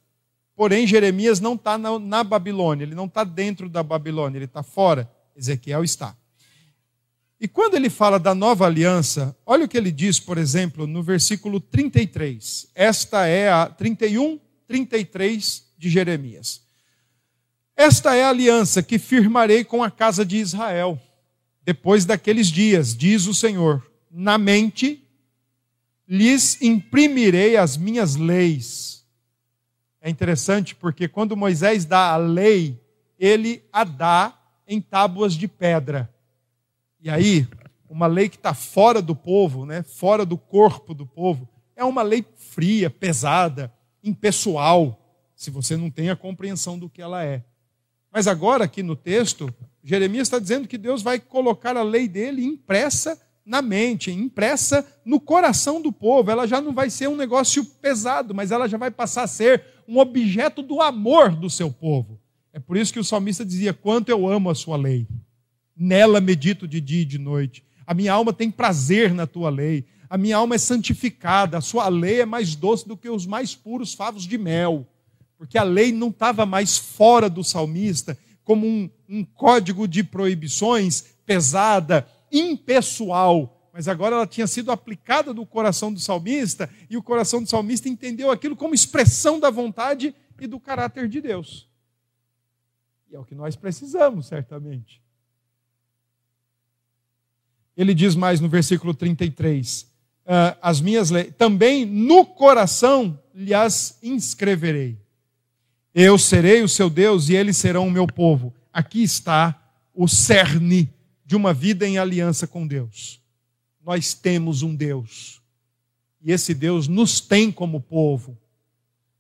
porém 0.54 0.86
Jeremias 0.86 1.39
não 1.39 1.54
está 1.54 1.78
na, 1.78 1.97
na, 1.97 2.23
Babilônia, 2.23 2.84
ele 2.84 2.95
não 2.95 3.06
está 3.06 3.23
dentro 3.23 3.69
da 3.69 3.82
Babilônia, 3.82 4.38
ele 4.38 4.45
está 4.45 4.62
fora, 4.62 5.10
Ezequiel 5.36 5.86
está. 5.86 6.17
E 7.39 7.47
quando 7.47 7.76
ele 7.76 7.89
fala 7.89 8.19
da 8.19 8.34
nova 8.34 8.65
aliança, 8.65 9.36
olha 9.45 9.65
o 9.65 9.67
que 9.67 9.78
ele 9.78 9.91
diz, 9.91 10.19
por 10.19 10.38
exemplo, 10.38 10.88
no 10.88 11.04
versículo 11.04 11.60
33. 11.60 12.67
Esta 12.73 13.28
é 13.28 13.50
a 13.50 13.67
31, 13.67 14.39
33 14.67 15.63
de 15.78 15.89
Jeremias. 15.89 16.63
Esta 17.76 18.15
é 18.15 18.23
a 18.23 18.30
aliança 18.30 18.82
que 18.82 18.97
firmarei 18.97 19.63
com 19.63 19.84
a 19.84 19.91
casa 19.91 20.26
de 20.26 20.38
Israel, 20.38 21.00
depois 21.63 22.06
daqueles 22.06 22.47
dias, 22.47 22.97
diz 22.97 23.28
o 23.28 23.36
Senhor. 23.36 23.86
Na 24.10 24.39
mente 24.39 25.08
lhes 26.08 26.60
imprimirei 26.60 27.56
as 27.56 27.78
minhas 27.78 28.15
leis. 28.15 29.06
É 30.02 30.10
interessante 30.10 30.73
porque 30.73 31.08
quando 31.08 31.38
Moisés 31.38 31.86
dá 31.86 32.13
a 32.13 32.17
lei, 32.17 32.82
ele 33.19 33.63
a 33.71 33.84
dá 33.84 34.34
em 34.67 34.82
tábuas 34.82 35.34
de 35.34 35.47
pedra. 35.47 36.12
E 37.08 37.10
aí, 37.10 37.48
uma 37.89 38.06
lei 38.06 38.28
que 38.28 38.36
está 38.36 38.54
fora 38.54 39.02
do 39.02 39.15
povo, 39.15 39.65
né, 39.65 39.82
fora 39.82 40.26
do 40.26 40.38
corpo 40.38 40.93
do 40.93 41.06
povo, 41.06 41.48
é 41.74 41.82
uma 41.82 42.02
lei 42.02 42.26
fria, 42.36 42.89
pesada, 42.89 43.72
impessoal 44.04 45.02
se 45.34 45.50
você 45.50 45.78
não 45.78 45.89
tem 45.89 46.10
a 46.10 46.17
compreensão 46.17 46.78
do 46.78 46.89
que 46.89 47.02
ela 47.02 47.24
é. 47.24 47.46
Mas 48.12 48.28
agora, 48.28 48.65
aqui 48.65 48.84
no 48.84 48.93
texto, 48.93 49.50
Jeremias 49.82 50.28
está 50.28 50.38
dizendo 50.38 50.67
que 50.67 50.78
Deus 50.78 51.02
vai 51.02 51.17
colocar 51.17 51.78
a 51.78 51.82
lei 51.82 52.10
dele 52.10 52.43
impressa 52.43 53.17
na 53.46 53.62
mente, 53.62 54.12
impressa 54.12 54.86
no 55.06 55.17
coração 55.17 55.82
do 55.82 55.93
povo. 55.93 56.30
Ela 56.30 56.46
já 56.46 56.60
não 56.60 56.74
vai 56.74 56.89
ser 56.89 57.08
um 57.08 57.15
negócio 57.15 57.63
pesado, 57.63 58.36
mas 58.36 58.52
ela 58.52 58.67
já 58.67 58.78
vai 58.78 58.91
passar 58.91 59.24
a 59.24 59.28
ser 59.28 59.63
um 59.88 59.98
objeto 59.98 60.62
do 60.62 60.82
amor 60.82 61.34
do 61.34 61.50
seu 61.50 61.72
povo. 61.72 62.20
É 62.52 62.60
por 62.60 62.76
isso 62.76 62.91
que 62.91 63.00
o 63.00 63.04
salmista 63.04 63.46
dizia: 63.46 63.74
Quanto 63.74 64.10
eu 64.10 64.28
amo 64.28 64.50
a 64.50 64.56
sua 64.56 64.76
lei, 64.76 65.08
nela 65.78 66.20
medito 66.20 66.68
de 66.68 66.82
dia 66.82 67.02
e 67.02 67.06
de 67.06 67.18
noite. 67.18 67.63
A 67.86 67.94
minha 67.94 68.12
alma 68.12 68.34
tem 68.34 68.52
prazer 68.52 69.13
na 69.13 69.28
tua 69.28 69.50
lei. 69.50 69.86
a 70.10 70.18
minha 70.18 70.38
alma 70.38 70.56
é 70.56 70.58
santificada, 70.58 71.58
a 71.58 71.62
sua 71.62 71.90
lei 71.90 72.22
é 72.22 72.26
mais 72.26 72.56
doce 72.56 72.88
do 72.88 72.96
que 72.96 73.10
os 73.10 73.26
mais 73.26 73.54
puros 73.54 73.94
favos 73.94 74.24
de 74.24 74.38
mel. 74.38 74.88
Porque 75.38 75.58
a 75.58 75.63
lei 75.63 75.92
não 75.92 76.08
estava 76.10 76.46
mais 76.46 76.78
fora 76.78 77.30
do 77.30 77.44
salmista, 77.44 78.18
como 78.44 78.66
um, 78.66 78.90
um 79.08 79.26
código 79.26 79.86
de 79.88 80.04
proibições 80.04 81.18
pesada, 81.26 82.08
impessoal, 82.32 83.70
mas 83.74 83.88
agora 83.88 84.16
ela 84.16 84.26
tinha 84.26 84.48
sido 84.48 84.72
aplicada 84.72 85.34
no 85.34 85.46
coração 85.46 85.94
do 85.94 86.00
salmista, 86.00 86.70
e 86.90 86.98
o 86.98 87.04
coração 87.04 87.44
do 87.44 87.50
salmista 87.50 87.88
entendeu 87.88 88.32
aquilo 88.32 88.56
como 88.56 88.74
expressão 88.74 89.40
da 89.40 89.50
vontade 89.50 90.16
e 90.40 90.48
do 90.48 90.60
caráter 90.60 91.08
de 91.08 91.22
Deus. 91.22 91.70
E 93.12 93.16
é 93.16 93.20
o 93.20 93.26
que 93.26 93.36
nós 93.36 93.56
precisamos, 93.56 94.28
certamente. 94.28 95.02
Ele 97.78 97.94
diz 97.94 98.16
mais 98.16 98.40
no 98.42 98.50
versículo 98.50 98.94
33: 98.94 99.86
ah, 100.26 100.58
As 100.62 100.82
minhas 100.82 101.12
leis, 101.12 101.32
também 101.38 101.86
no 101.86 102.26
coração 102.26 103.18
lhes 103.34 104.00
inscreverei. 104.02 104.98
Eu 105.94 106.18
serei 106.18 106.63
o 106.63 106.70
seu 106.70 106.90
Deus 106.90 107.30
e 107.30 107.36
eles 107.36 107.56
serão 107.56 107.88
o 107.88 107.92
meu 107.92 108.08
povo. 108.08 108.54
Aqui 108.74 109.04
está 109.04 109.60
o 109.94 110.08
cerne 110.08 110.92
de 111.26 111.36
uma 111.36 111.54
vida 111.54 111.88
em 111.88 111.98
aliança 111.98 112.48
com 112.48 112.68
Deus. 112.68 113.22
Nós 113.84 114.13
temos 114.13 114.62
um 114.62 114.76
Deus. 114.76 115.42
E 116.22 116.32
esse 116.32 116.54
Deus 116.54 116.88
nos 116.88 117.20
tem 117.22 117.52
como 117.52 117.82
povo. 117.82 118.38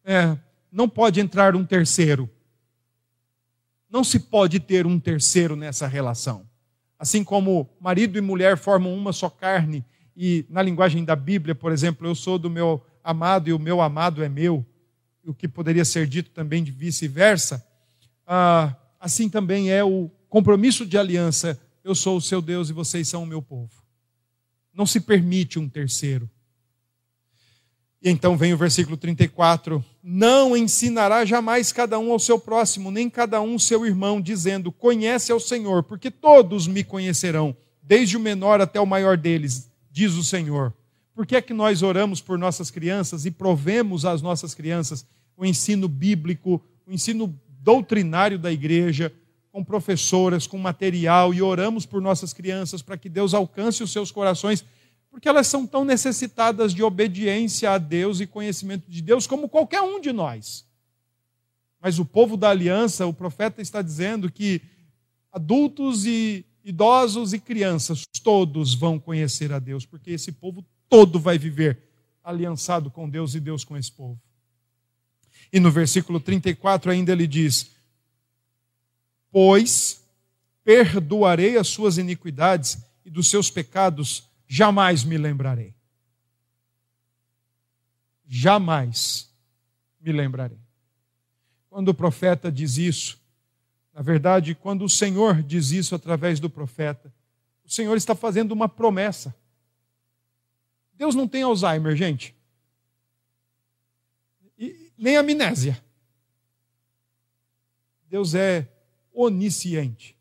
É, 0.03 0.37
não 0.71 0.87
pode 0.87 1.19
entrar 1.19 1.55
um 1.55 1.65
terceiro. 1.65 2.29
Não 3.89 4.03
se 4.03 4.19
pode 4.19 4.59
ter 4.59 4.85
um 4.85 4.99
terceiro 4.99 5.55
nessa 5.55 5.87
relação. 5.87 6.45
Assim 6.99 7.23
como 7.23 7.69
marido 7.79 8.17
e 8.17 8.21
mulher 8.21 8.57
formam 8.57 8.93
uma 8.93 9.13
só 9.13 9.29
carne, 9.29 9.85
e 10.15 10.45
na 10.49 10.61
linguagem 10.61 11.05
da 11.05 11.15
Bíblia, 11.15 11.53
por 11.53 11.71
exemplo, 11.71 12.07
eu 12.07 12.15
sou 12.15 12.39
do 12.39 12.49
meu 12.49 12.83
amado 13.03 13.49
e 13.49 13.53
o 13.53 13.59
meu 13.59 13.81
amado 13.81 14.23
é 14.23 14.29
meu, 14.29 14.65
o 15.25 15.33
que 15.33 15.47
poderia 15.47 15.85
ser 15.85 16.07
dito 16.07 16.31
também 16.31 16.63
de 16.63 16.71
vice-versa, 16.71 17.63
ah, 18.25 18.75
assim 18.99 19.29
também 19.29 19.71
é 19.71 19.83
o 19.83 20.09
compromisso 20.27 20.85
de 20.85 20.97
aliança: 20.97 21.59
eu 21.83 21.93
sou 21.93 22.17
o 22.17 22.21
seu 22.21 22.41
Deus 22.41 22.69
e 22.69 22.73
vocês 22.73 23.07
são 23.07 23.23
o 23.23 23.27
meu 23.27 23.41
povo. 23.41 23.71
Não 24.73 24.85
se 24.85 24.99
permite 24.99 25.59
um 25.59 25.69
terceiro. 25.69 26.29
E 28.01 28.09
então 28.09 28.37
vem 28.37 28.53
o 28.53 28.57
versículo 28.57 28.95
34: 28.95 29.83
Não 30.03 30.55
ensinará 30.55 31.25
jamais 31.25 31.71
cada 31.71 31.97
um 31.97 32.11
ao 32.11 32.19
seu 32.19 32.39
próximo, 32.39 32.91
nem 32.91 33.09
cada 33.09 33.41
um 33.41 33.57
seu 33.57 33.85
irmão, 33.85 34.21
dizendo: 34.21 34.71
Conhece 34.71 35.31
ao 35.31 35.39
Senhor, 35.39 35.83
porque 35.83 36.11
todos 36.11 36.67
me 36.67 36.83
conhecerão, 36.83 37.55
desde 37.81 38.15
o 38.15 38.19
menor 38.19 38.61
até 38.61 38.79
o 38.79 38.85
maior 38.85 39.17
deles, 39.17 39.69
diz 39.91 40.13
o 40.13 40.23
Senhor. 40.23 40.73
Por 41.15 41.25
que 41.25 41.35
é 41.35 41.41
que 41.41 41.53
nós 41.53 41.81
oramos 41.81 42.21
por 42.21 42.37
nossas 42.37 42.69
crianças 42.69 43.25
e 43.25 43.31
provemos 43.31 44.05
às 44.05 44.21
nossas 44.21 44.53
crianças 44.53 45.03
o 45.35 45.43
ensino 45.43 45.87
bíblico, 45.87 46.61
o 46.85 46.91
ensino 46.91 47.35
doutrinário 47.59 48.37
da 48.37 48.51
igreja, 48.51 49.11
com 49.51 49.63
professoras, 49.63 50.45
com 50.45 50.59
material, 50.59 51.33
e 51.33 51.41
oramos 51.41 51.87
por 51.87 51.99
nossas 51.99 52.33
crianças 52.33 52.83
para 52.83 52.95
que 52.95 53.09
Deus 53.09 53.33
alcance 53.33 53.81
os 53.81 53.91
seus 53.91 54.11
corações 54.11 54.63
porque 55.09 55.27
elas 55.27 55.47
são 55.47 55.65
tão 55.65 55.83
necessitadas 55.83 56.73
de 56.73 56.83
obediência 56.83 57.71
a 57.71 57.77
Deus 57.77 58.19
e 58.19 58.27
conhecimento 58.27 58.89
de 58.89 59.01
Deus 59.01 59.25
como 59.25 59.49
qualquer 59.49 59.81
um 59.81 59.99
de 59.99 60.11
nós. 60.11 60.65
Mas 61.79 61.99
o 61.99 62.05
povo 62.05 62.35
da 62.35 62.49
aliança, 62.49 63.05
o 63.05 63.13
profeta 63.13 63.61
está 63.61 63.81
dizendo 63.81 64.31
que 64.31 64.61
adultos 65.31 66.05
e 66.05 66.45
idosos 66.63 67.31
e 67.31 67.39
crianças, 67.39 68.05
todos 68.21 68.73
vão 68.73 68.99
conhecer 68.99 69.53
a 69.53 69.59
Deus, 69.59 69.85
porque 69.85 70.11
esse 70.11 70.33
povo 70.33 70.65
todo 70.89 71.17
vai 71.19 71.37
viver 71.37 71.81
aliançado 72.23 72.91
com 72.91 73.09
Deus 73.09 73.35
e 73.35 73.39
Deus 73.39 73.63
com 73.63 73.77
esse 73.77 73.91
povo. 73.91 74.19
E 75.51 75.59
no 75.59 75.71
versículo 75.71 76.19
34 76.19 76.91
ainda 76.91 77.13
ele 77.13 77.25
diz: 77.25 77.71
Pois 79.31 80.03
perdoarei 80.63 81.57
as 81.57 81.69
suas 81.69 81.97
iniquidades 81.97 82.77
e 83.05 83.09
dos 83.09 83.29
seus 83.29 83.49
pecados 83.49 84.27
jamais 84.47 85.03
me 85.03 85.17
lembrarei. 85.17 85.75
Jamais 88.25 89.31
me 89.99 90.11
lembrarei. 90.11 90.59
Quando 91.69 91.89
o 91.89 91.93
profeta 91.93 92.51
diz 92.51 92.77
isso, 92.77 93.21
na 93.93 94.01
verdade, 94.01 94.55
quando 94.55 94.85
o 94.85 94.89
Senhor 94.89 95.43
diz 95.43 95.71
isso 95.71 95.93
através 95.95 96.39
do 96.39 96.49
profeta, 96.49 97.13
o 97.63 97.69
Senhor 97.69 97.95
está 97.95 98.15
fazendo 98.15 98.51
uma 98.51 98.69
promessa. 98.69 99.35
Deus 100.93 101.13
não 101.13 101.27
tem 101.27 101.43
Alzheimer, 101.43 101.95
gente. 101.95 102.35
E 104.57 104.91
nem 104.97 105.17
amnésia. 105.17 105.81
Deus 108.09 108.33
é 108.33 108.67
onisciente. 109.13 110.17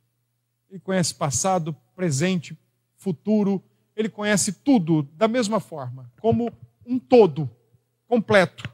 Ele 0.68 0.80
conhece 0.80 1.14
passado, 1.14 1.72
presente, 1.94 2.58
futuro 2.96 3.62
ele 3.96 4.10
conhece 4.10 4.52
tudo 4.52 5.02
da 5.14 5.26
mesma 5.26 5.58
forma, 5.58 6.12
como 6.20 6.52
um 6.84 6.98
todo, 6.98 7.50
completo. 8.06 8.70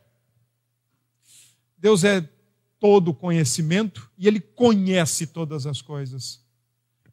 Deus 1.78 2.02
é 2.02 2.28
todo 2.78 3.14
conhecimento 3.14 4.10
e 4.18 4.26
ele 4.26 4.40
conhece 4.40 5.28
todas 5.28 5.66
as 5.66 5.80
coisas. 5.80 6.44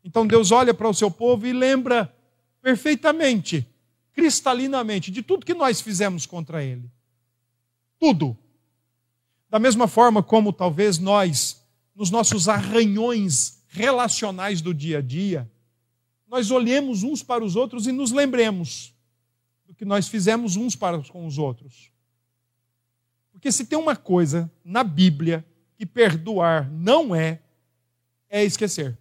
Então 0.04 0.26
Deus 0.26 0.52
olha 0.52 0.74
para 0.74 0.90
o 0.90 0.94
seu 0.94 1.12
povo 1.12 1.46
e 1.46 1.54
lembra 1.54 2.14
perfeitamente, 2.62 3.66
cristalinamente, 4.12 5.12
de 5.12 5.22
tudo 5.22 5.46
que 5.46 5.54
nós 5.54 5.80
fizemos 5.80 6.26
contra 6.26 6.64
ele. 6.64 6.90
Tudo. 8.00 8.36
Da 9.50 9.60
mesma 9.60 9.88
forma 9.88 10.24
como 10.24 10.52
talvez 10.52 10.98
nós, 10.98 11.64
nos 11.96 12.10
nossos 12.10 12.48
arranhões 12.50 13.64
relacionais 13.68 14.62
do 14.62 14.74
dia 14.74 14.98
a 14.98 15.02
dia, 15.02 15.50
nós 16.30 16.52
olhemos 16.52 17.02
uns 17.02 17.24
para 17.24 17.44
os 17.44 17.56
outros 17.56 17.88
e 17.88 17.92
nos 17.92 18.12
lembremos 18.12 18.94
do 19.66 19.74
que 19.74 19.84
nós 19.84 20.08
fizemos 20.08 20.56
uns 20.56 20.76
para 20.76 21.02
com 21.10 21.26
os 21.26 21.40
outros. 21.40 21.92
Porque 23.32 23.52
se 23.52 23.66
tem 23.66 23.78
uma 23.78 23.96
coisa 23.96 24.50
na 24.64 24.84
Bíblia 24.84 25.44
que 25.76 25.88
perdoar 25.88 26.70
não 26.70 27.16
é, 27.16 27.42
é 28.30 28.44
esquecer. 28.44 28.98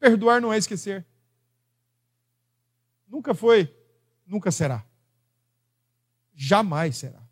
Perdoar 0.00 0.40
não 0.40 0.52
é 0.52 0.58
esquecer. 0.58 1.06
Nunca 3.06 3.34
foi, 3.34 3.72
nunca 4.26 4.50
será. 4.50 4.84
Jamais 6.34 6.96
será. 6.96 7.22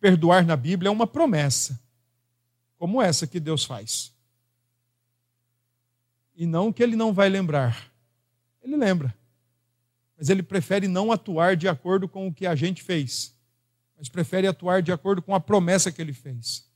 Perdoar 0.00 0.46
na 0.46 0.56
Bíblia 0.56 0.88
é 0.88 0.92
uma 0.92 1.06
promessa, 1.06 1.78
como 2.78 3.02
essa 3.02 3.26
que 3.26 3.40
Deus 3.40 3.64
faz. 3.64 4.13
E 6.34 6.46
não 6.46 6.72
que 6.72 6.82
ele 6.82 6.96
não 6.96 7.12
vai 7.12 7.28
lembrar. 7.28 7.90
Ele 8.62 8.76
lembra. 8.76 9.14
Mas 10.16 10.28
ele 10.28 10.42
prefere 10.42 10.88
não 10.88 11.12
atuar 11.12 11.56
de 11.56 11.68
acordo 11.68 12.08
com 12.08 12.26
o 12.26 12.34
que 12.34 12.46
a 12.46 12.54
gente 12.54 12.82
fez. 12.82 13.34
Mas 13.96 14.08
prefere 14.08 14.46
atuar 14.46 14.82
de 14.82 14.92
acordo 14.92 15.22
com 15.22 15.34
a 15.34 15.40
promessa 15.40 15.92
que 15.92 16.00
ele 16.00 16.12
fez. 16.12 16.68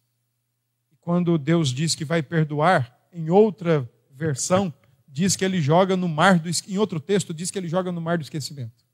E 0.93 0.97
quando 1.01 1.39
Deus 1.39 1.71
diz 1.71 1.95
que 1.95 2.05
vai 2.05 2.23
perdoar, 2.23 2.97
em 3.13 3.31
outra 3.31 3.89
versão, 4.11 4.73
diz 5.07 5.35
que 5.35 5.45
ele 5.45 5.61
joga 5.61 5.97
no 5.97 6.09
mar 6.09 6.39
do 6.39 6.49
em 6.69 6.79
outro 6.79 7.01
texto 7.01 7.33
diz 7.33 7.51
que 7.51 7.59
ele 7.59 7.69
joga 7.69 7.91
no 7.91 8.01
mar 8.01 8.19
do 8.19 8.23
esquecimento. 8.23 8.85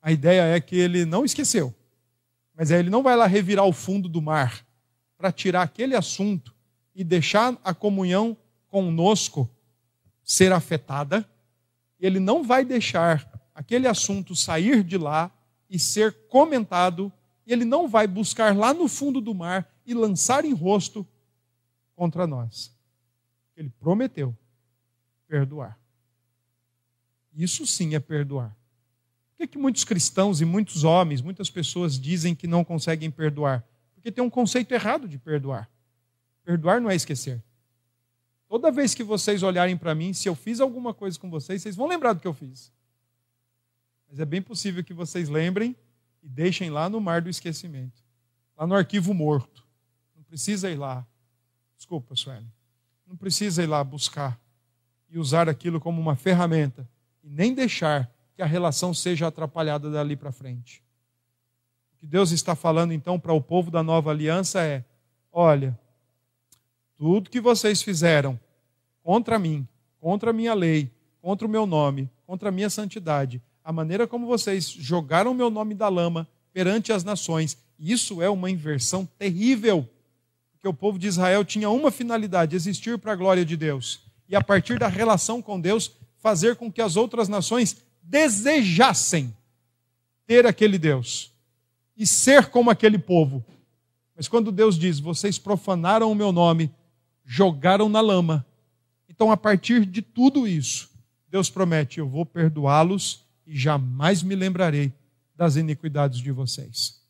A 0.00 0.12
ideia 0.12 0.42
é 0.42 0.60
que 0.60 0.76
ele 0.76 1.04
não 1.04 1.24
esqueceu, 1.24 1.74
mas 2.54 2.70
ele 2.70 2.88
não 2.88 3.02
vai 3.02 3.16
lá 3.16 3.26
revirar 3.26 3.66
o 3.66 3.72
fundo 3.72 4.08
do 4.08 4.22
mar 4.22 4.64
para 5.18 5.32
tirar 5.32 5.62
aquele 5.62 5.96
assunto 5.96 6.54
e 6.94 7.02
deixar 7.02 7.58
a 7.64 7.74
comunhão 7.74 8.36
conosco 8.68 9.50
ser 10.26 10.52
afetada, 10.52 11.24
ele 12.00 12.18
não 12.18 12.42
vai 12.42 12.64
deixar 12.64 13.30
aquele 13.54 13.86
assunto 13.86 14.34
sair 14.34 14.82
de 14.82 14.98
lá 14.98 15.30
e 15.70 15.78
ser 15.78 16.12
comentado, 16.28 17.12
ele 17.46 17.64
não 17.64 17.88
vai 17.88 18.08
buscar 18.08 18.54
lá 18.54 18.74
no 18.74 18.88
fundo 18.88 19.20
do 19.20 19.32
mar 19.32 19.72
e 19.86 19.94
lançar 19.94 20.44
em 20.44 20.52
rosto 20.52 21.06
contra 21.94 22.26
nós. 22.26 22.76
Ele 23.56 23.70
prometeu 23.80 24.36
perdoar. 25.28 25.78
Isso 27.32 27.64
sim 27.66 27.94
é 27.94 28.00
perdoar. 28.00 28.50
Por 29.30 29.38
que, 29.38 29.46
que 29.46 29.58
muitos 29.58 29.84
cristãos 29.84 30.40
e 30.40 30.44
muitos 30.44 30.82
homens, 30.82 31.22
muitas 31.22 31.48
pessoas 31.48 32.00
dizem 32.00 32.34
que 32.34 32.46
não 32.46 32.64
conseguem 32.64 33.10
perdoar? 33.10 33.64
Porque 33.94 34.10
tem 34.10 34.24
um 34.24 34.30
conceito 34.30 34.72
errado 34.72 35.06
de 35.06 35.18
perdoar. 35.18 35.70
Perdoar 36.44 36.80
não 36.80 36.90
é 36.90 36.96
esquecer. 36.96 37.42
Toda 38.48 38.70
vez 38.70 38.94
que 38.94 39.02
vocês 39.02 39.42
olharem 39.42 39.76
para 39.76 39.94
mim, 39.94 40.12
se 40.12 40.28
eu 40.28 40.34
fiz 40.34 40.60
alguma 40.60 40.94
coisa 40.94 41.18
com 41.18 41.28
vocês, 41.28 41.62
vocês 41.62 41.76
vão 41.76 41.86
lembrar 41.86 42.12
do 42.12 42.20
que 42.20 42.28
eu 42.28 42.34
fiz. 42.34 42.72
Mas 44.08 44.20
é 44.20 44.24
bem 44.24 44.40
possível 44.40 44.84
que 44.84 44.94
vocês 44.94 45.28
lembrem 45.28 45.74
e 46.22 46.28
deixem 46.28 46.70
lá 46.70 46.88
no 46.88 47.00
mar 47.00 47.20
do 47.20 47.28
esquecimento 47.28 48.06
lá 48.56 48.66
no 48.66 48.74
arquivo 48.74 49.12
morto. 49.12 49.64
Não 50.16 50.22
precisa 50.22 50.70
ir 50.70 50.76
lá. 50.76 51.06
Desculpa, 51.76 52.16
Sueli. 52.16 52.46
Não 53.06 53.16
precisa 53.16 53.62
ir 53.62 53.66
lá 53.66 53.84
buscar 53.84 54.40
e 55.08 55.18
usar 55.18 55.48
aquilo 55.48 55.78
como 55.78 56.00
uma 56.00 56.16
ferramenta 56.16 56.88
e 57.22 57.28
nem 57.28 57.54
deixar 57.54 58.10
que 58.34 58.42
a 58.42 58.46
relação 58.46 58.92
seja 58.92 59.26
atrapalhada 59.26 59.90
dali 59.90 60.16
para 60.16 60.32
frente. 60.32 60.82
O 61.94 61.98
que 61.98 62.06
Deus 62.06 62.30
está 62.30 62.56
falando 62.56 62.92
então 62.92 63.20
para 63.20 63.32
o 63.32 63.40
povo 63.40 63.70
da 63.70 63.82
nova 63.82 64.10
aliança 64.10 64.62
é: 64.62 64.84
olha, 65.30 65.78
tudo 66.96 67.30
que 67.30 67.40
vocês 67.40 67.82
fizeram 67.82 68.38
contra 69.02 69.38
mim, 69.38 69.66
contra 70.00 70.30
a 70.30 70.32
minha 70.32 70.54
lei, 70.54 70.90
contra 71.20 71.46
o 71.46 71.50
meu 71.50 71.66
nome, 71.66 72.10
contra 72.26 72.48
a 72.48 72.52
minha 72.52 72.70
santidade, 72.70 73.42
a 73.62 73.72
maneira 73.72 74.06
como 74.06 74.26
vocês 74.26 74.68
jogaram 74.68 75.32
o 75.32 75.34
meu 75.34 75.50
nome 75.50 75.74
da 75.74 75.88
lama 75.88 76.28
perante 76.52 76.92
as 76.92 77.04
nações, 77.04 77.58
isso 77.78 78.22
é 78.22 78.30
uma 78.30 78.50
inversão 78.50 79.04
terrível. 79.18 79.88
Porque 80.52 80.68
o 80.68 80.72
povo 80.72 80.98
de 80.98 81.06
Israel 81.06 81.44
tinha 81.44 81.68
uma 81.68 81.90
finalidade: 81.90 82.56
existir 82.56 82.96
para 82.98 83.12
a 83.12 83.16
glória 83.16 83.44
de 83.44 83.56
Deus. 83.56 84.00
E 84.28 84.34
a 84.34 84.42
partir 84.42 84.78
da 84.78 84.88
relação 84.88 85.42
com 85.42 85.60
Deus, 85.60 85.92
fazer 86.18 86.56
com 86.56 86.70
que 86.70 86.80
as 86.80 86.96
outras 86.96 87.28
nações 87.28 87.76
desejassem 88.02 89.34
ter 90.26 90.46
aquele 90.46 90.78
Deus 90.78 91.32
e 91.96 92.06
ser 92.06 92.46
como 92.46 92.70
aquele 92.70 92.98
povo. 92.98 93.44
Mas 94.16 94.28
quando 94.28 94.50
Deus 94.50 94.78
diz: 94.78 94.98
Vocês 94.98 95.38
profanaram 95.38 96.10
o 96.10 96.14
meu 96.14 96.32
nome, 96.32 96.70
jogaram 97.26 97.88
na 97.88 98.00
lama. 98.00 98.46
Então, 99.08 99.32
a 99.32 99.36
partir 99.36 99.84
de 99.84 100.00
tudo 100.00 100.46
isso, 100.46 100.90
Deus 101.28 101.50
promete: 101.50 101.98
Eu 101.98 102.08
vou 102.08 102.24
perdoá-los 102.24 103.26
e 103.44 103.56
jamais 103.56 104.22
me 104.22 104.36
lembrarei 104.36 104.92
das 105.34 105.56
iniquidades 105.56 106.20
de 106.20 106.30
vocês. 106.30 107.02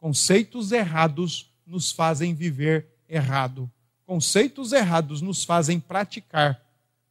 Conceitos 0.00 0.72
errados 0.72 1.50
nos 1.64 1.92
fazem 1.92 2.34
viver 2.34 2.88
errado. 3.08 3.70
Conceitos 4.04 4.72
errados 4.72 5.22
nos 5.22 5.44
fazem 5.44 5.78
praticar 5.78 6.60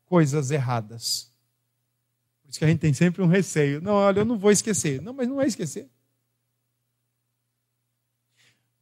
coisas 0.05 0.51
erradas. 0.51 1.31
Por 2.43 2.49
isso 2.49 2.59
que 2.59 2.65
a 2.65 2.67
gente 2.67 2.79
tem 2.79 2.93
sempre 2.93 3.21
um 3.21 3.27
receio. 3.27 3.81
Não, 3.81 3.93
olha, 3.93 4.19
eu 4.19 4.25
não 4.25 4.37
vou 4.37 4.51
esquecer. 4.51 5.01
Não, 5.01 5.13
mas 5.13 5.27
não 5.27 5.41
é 5.41 5.47
esquecer. 5.47 5.89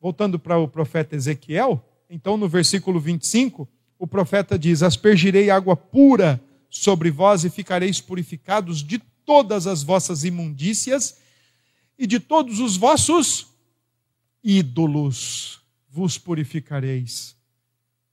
Voltando 0.01 0.39
para 0.39 0.57
o 0.57 0.67
profeta 0.67 1.15
Ezequiel, 1.15 1.85
então 2.09 2.35
no 2.35 2.49
versículo 2.49 2.99
25, 2.99 3.67
o 3.97 4.07
profeta 4.07 4.57
diz: 4.57 4.81
Aspergirei 4.81 5.49
água 5.49 5.75
pura 5.75 6.41
sobre 6.69 7.11
vós 7.11 7.43
e 7.43 7.49
ficareis 7.49 8.01
purificados 8.01 8.81
de 8.83 8.99
todas 9.25 9.67
as 9.67 9.83
vossas 9.83 10.23
imundícias 10.23 11.19
e 11.97 12.07
de 12.07 12.19
todos 12.19 12.59
os 12.59 12.77
vossos 12.77 13.47
ídolos 14.43 15.61
vos 15.89 16.17
purificareis. 16.17 17.35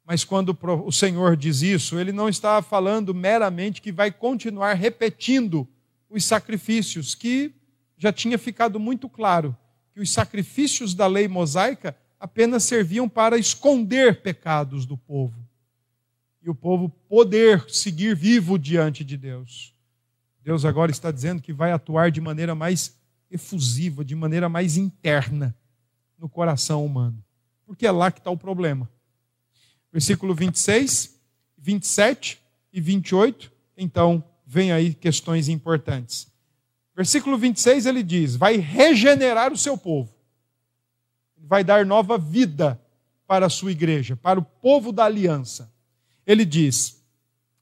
Mas 0.04 0.24
quando 0.24 0.56
o 0.84 0.92
Senhor 0.92 1.36
diz 1.36 1.62
isso, 1.62 1.98
ele 1.98 2.12
não 2.12 2.28
está 2.28 2.60
falando 2.62 3.14
meramente 3.14 3.82
que 3.82 3.90
vai 3.90 4.10
continuar 4.10 4.74
repetindo 4.74 5.66
os 6.08 6.24
sacrifícios, 6.24 7.14
que 7.14 7.52
já 7.98 8.12
tinha 8.12 8.38
ficado 8.38 8.78
muito 8.78 9.08
claro 9.08 9.56
que 9.92 10.00
os 10.00 10.10
sacrifícios 10.10 10.94
da 10.94 11.06
lei 11.06 11.26
mosaica 11.26 11.96
apenas 12.18 12.64
serviam 12.64 13.08
para 13.08 13.38
esconder 13.38 14.22
pecados 14.22 14.86
do 14.86 14.96
povo 14.96 15.46
e 16.42 16.50
o 16.50 16.54
povo 16.54 16.88
poder 17.08 17.68
seguir 17.68 18.14
vivo 18.14 18.58
diante 18.58 19.04
de 19.04 19.16
Deus. 19.16 19.74
Deus 20.42 20.64
agora 20.64 20.92
está 20.92 21.10
dizendo 21.10 21.42
que 21.42 21.52
vai 21.52 21.72
atuar 21.72 22.10
de 22.10 22.20
maneira 22.20 22.54
mais 22.54 22.96
efusiva, 23.28 24.04
de 24.04 24.14
maneira 24.14 24.48
mais 24.48 24.76
interna 24.76 25.56
no 26.16 26.28
coração 26.28 26.86
humano. 26.86 27.22
Porque 27.66 27.84
é 27.84 27.90
lá 27.90 28.12
que 28.12 28.20
está 28.20 28.30
o 28.30 28.36
problema. 28.36 28.88
Versículo 29.92 30.34
26, 30.34 31.18
27 31.58 32.40
e 32.72 32.80
28, 32.80 33.50
então 33.76 34.22
vem 34.46 34.70
aí 34.70 34.94
questões 34.94 35.48
importantes. 35.48 36.28
Versículo 36.94 37.36
26 37.36 37.86
ele 37.86 38.02
diz: 38.04 38.36
Vai 38.36 38.56
regenerar 38.56 39.52
o 39.52 39.58
seu 39.58 39.76
povo, 39.76 40.14
vai 41.38 41.62
dar 41.62 41.84
nova 41.84 42.18
vida 42.18 42.80
para 43.26 43.46
a 43.46 43.50
sua 43.50 43.72
igreja, 43.72 44.16
para 44.16 44.38
o 44.38 44.44
povo 44.44 44.92
da 44.92 45.04
aliança. 45.04 45.72
Ele 46.26 46.44
diz: 46.44 47.02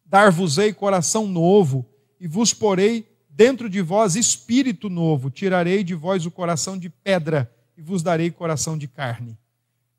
Dar-vos-ei 0.04 0.72
coração 0.72 1.26
novo 1.26 1.86
e 2.20 2.26
vos 2.26 2.54
porei 2.54 3.06
dentro 3.28 3.68
de 3.68 3.82
vós 3.82 4.14
espírito 4.14 4.88
novo, 4.88 5.30
tirarei 5.30 5.82
de 5.82 5.94
vós 5.94 6.24
o 6.24 6.30
coração 6.30 6.78
de 6.78 6.88
pedra 6.88 7.52
e 7.76 7.82
vos 7.82 8.02
darei 8.02 8.30
coração 8.30 8.78
de 8.78 8.86
carne. 8.86 9.36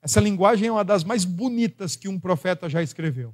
Essa 0.02 0.22
linguagem 0.22 0.68
é 0.68 0.72
uma 0.72 0.86
das 0.86 1.04
mais 1.04 1.26
bonitas 1.26 1.96
que 1.96 2.08
um 2.08 2.20
profeta 2.20 2.70
já 2.70 2.82
escreveu. 2.82 3.34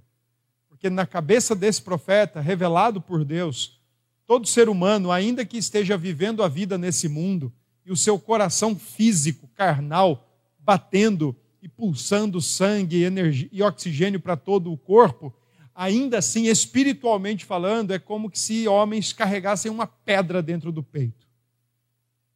Porque 0.69 0.89
na 0.89 1.05
cabeça 1.05 1.53
desse 1.53 1.81
profeta, 1.81 2.39
revelado 2.39 2.99
por 3.01 3.23
Deus, 3.23 3.79
todo 4.25 4.47
ser 4.47 4.69
humano, 4.69 5.11
ainda 5.11 5.45
que 5.45 5.57
esteja 5.57 5.97
vivendo 5.97 6.41
a 6.41 6.47
vida 6.47 6.77
nesse 6.77 7.07
mundo, 7.07 7.53
e 7.85 7.91
o 7.91 7.97
seu 7.97 8.17
coração 8.17 8.75
físico, 8.75 9.47
carnal, 9.49 10.30
batendo 10.71 11.35
e 11.61 11.67
pulsando 11.67 12.41
sangue 12.41 12.99
e, 12.99 13.03
energia, 13.03 13.49
e 13.51 13.61
oxigênio 13.61 14.21
para 14.21 14.37
todo 14.37 14.71
o 14.71 14.77
corpo, 14.77 15.33
ainda 15.75 16.19
assim, 16.19 16.45
espiritualmente 16.45 17.43
falando, 17.43 17.91
é 17.91 17.99
como 17.99 18.31
se 18.33 18.69
homens 18.69 19.11
carregassem 19.11 19.69
uma 19.69 19.85
pedra 19.85 20.41
dentro 20.41 20.71
do 20.71 20.81
peito. 20.81 21.27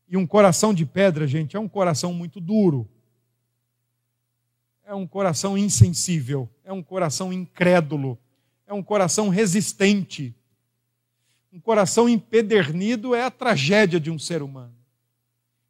E 0.09 0.17
um 0.17 0.27
coração 0.27 0.73
de 0.73 0.85
pedra, 0.85 1.25
gente, 1.25 1.55
é 1.55 1.59
um 1.59 1.67
coração 1.67 2.13
muito 2.13 2.41
duro. 2.41 2.89
É 4.83 4.93
um 4.93 5.07
coração 5.07 5.57
insensível, 5.57 6.49
é 6.63 6.73
um 6.73 6.83
coração 6.83 7.31
incrédulo, 7.31 8.19
é 8.67 8.73
um 8.73 8.83
coração 8.83 9.29
resistente. 9.29 10.35
Um 11.53 11.59
coração 11.59 12.09
empedernido 12.09 13.15
é 13.15 13.23
a 13.23 13.31
tragédia 13.31 13.97
de 13.97 14.11
um 14.11 14.19
ser 14.19 14.41
humano. 14.43 14.74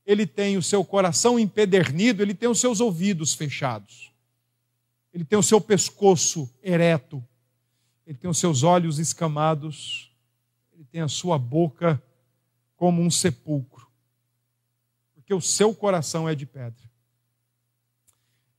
Ele 0.05 0.27
tem 0.27 0.57
o 0.57 0.61
seu 0.61 0.85
coração 0.85 1.39
empedernido, 1.39 2.21
ele 2.21 2.35
tem 2.35 2.47
os 2.47 2.59
seus 2.59 2.79
ouvidos 2.79 3.33
fechados. 3.33 4.11
Ele 5.13 5.23
tem 5.23 5.39
o 5.39 5.43
seu 5.43 5.61
pescoço 5.61 6.49
ereto, 6.61 7.23
ele 8.05 8.17
tem 8.17 8.29
os 8.29 8.37
seus 8.37 8.63
olhos 8.63 8.99
escamados, 8.99 10.11
ele 10.73 10.83
tem 10.83 11.01
a 11.01 11.07
sua 11.07 11.39
boca 11.39 12.01
como 12.75 13.01
um 13.01 13.09
sepulcro, 13.09 13.87
porque 15.13 15.33
o 15.33 15.39
seu 15.39 15.73
coração 15.73 16.27
é 16.27 16.35
de 16.35 16.45
pedra. 16.45 16.83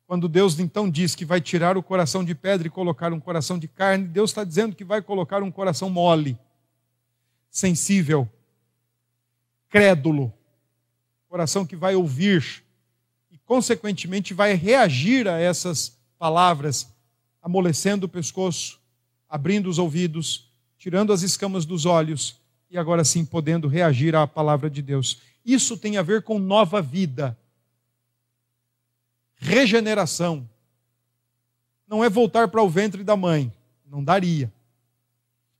Quando 0.06 0.28
Deus 0.28 0.58
então 0.58 0.88
diz 0.88 1.14
que 1.14 1.24
vai 1.24 1.40
tirar 1.40 1.76
o 1.76 1.82
coração 1.82 2.24
de 2.24 2.34
pedra 2.34 2.66
e 2.66 2.70
colocar 2.70 3.12
um 3.12 3.20
coração 3.20 3.58
de 3.58 3.68
carne, 3.68 4.06
Deus 4.06 4.30
está 4.30 4.42
dizendo 4.42 4.74
que 4.74 4.84
vai 4.84 5.02
colocar 5.02 5.42
um 5.42 5.50
coração 5.50 5.90
mole, 5.90 6.38
sensível, 7.50 8.28
crédulo, 9.68 10.32
coração 11.36 11.66
que 11.66 11.76
vai 11.76 11.94
ouvir 11.94 12.64
e, 13.30 13.36
consequentemente, 13.44 14.32
vai 14.32 14.54
reagir 14.54 15.28
a 15.28 15.38
essas 15.38 15.94
palavras, 16.18 16.88
amolecendo 17.42 18.06
o 18.06 18.08
pescoço, 18.08 18.80
abrindo 19.28 19.68
os 19.68 19.78
ouvidos, 19.78 20.50
tirando 20.78 21.12
as 21.12 21.20
escamas 21.20 21.66
dos 21.66 21.84
olhos 21.84 22.40
e 22.70 22.78
agora 22.78 23.04
sim 23.04 23.22
podendo 23.22 23.68
reagir 23.68 24.16
à 24.16 24.26
palavra 24.26 24.70
de 24.70 24.80
Deus. 24.80 25.20
Isso 25.44 25.76
tem 25.76 25.98
a 25.98 26.02
ver 26.02 26.22
com 26.22 26.38
nova 26.38 26.80
vida, 26.80 27.36
regeneração. 29.34 30.48
Não 31.86 32.02
é 32.02 32.08
voltar 32.08 32.48
para 32.48 32.62
o 32.62 32.70
ventre 32.70 33.04
da 33.04 33.14
mãe, 33.14 33.52
não 33.84 34.02
daria. 34.02 34.50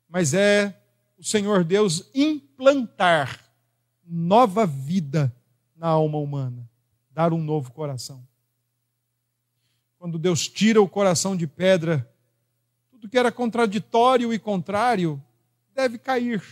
Mas 0.09 0.33
é 0.33 0.75
o 1.19 1.23
Senhor 1.23 1.63
Deus 1.65 2.09
implantar 2.15 3.45
nova 4.07 4.65
vida 4.65 5.31
na 5.77 5.89
alma 5.89 6.19
humana, 6.19 6.69
dar 7.11 7.33
um 7.33 7.43
novo 7.43 7.73
coração. 7.73 8.27
Quando 9.99 10.19
Deus 10.19 10.49
tira 10.49 10.81
o 10.81 10.89
coração 10.89 11.37
de 11.37 11.47
pedra 11.47 12.09
tudo 13.07 13.11
que 13.11 13.19
era 13.19 13.31
contraditório 13.31 14.33
e 14.33 14.39
contrário 14.39 15.23
deve 15.75 15.99
cair, 15.99 16.43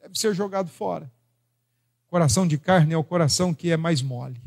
deve 0.00 0.18
ser 0.18 0.34
jogado 0.34 0.68
fora. 0.68 1.10
coração 2.08 2.46
de 2.46 2.56
carne 2.56 2.94
é 2.94 2.96
o 2.96 3.04
coração 3.04 3.52
que 3.52 3.70
é 3.70 3.76
mais 3.76 4.00
mole. 4.00 4.40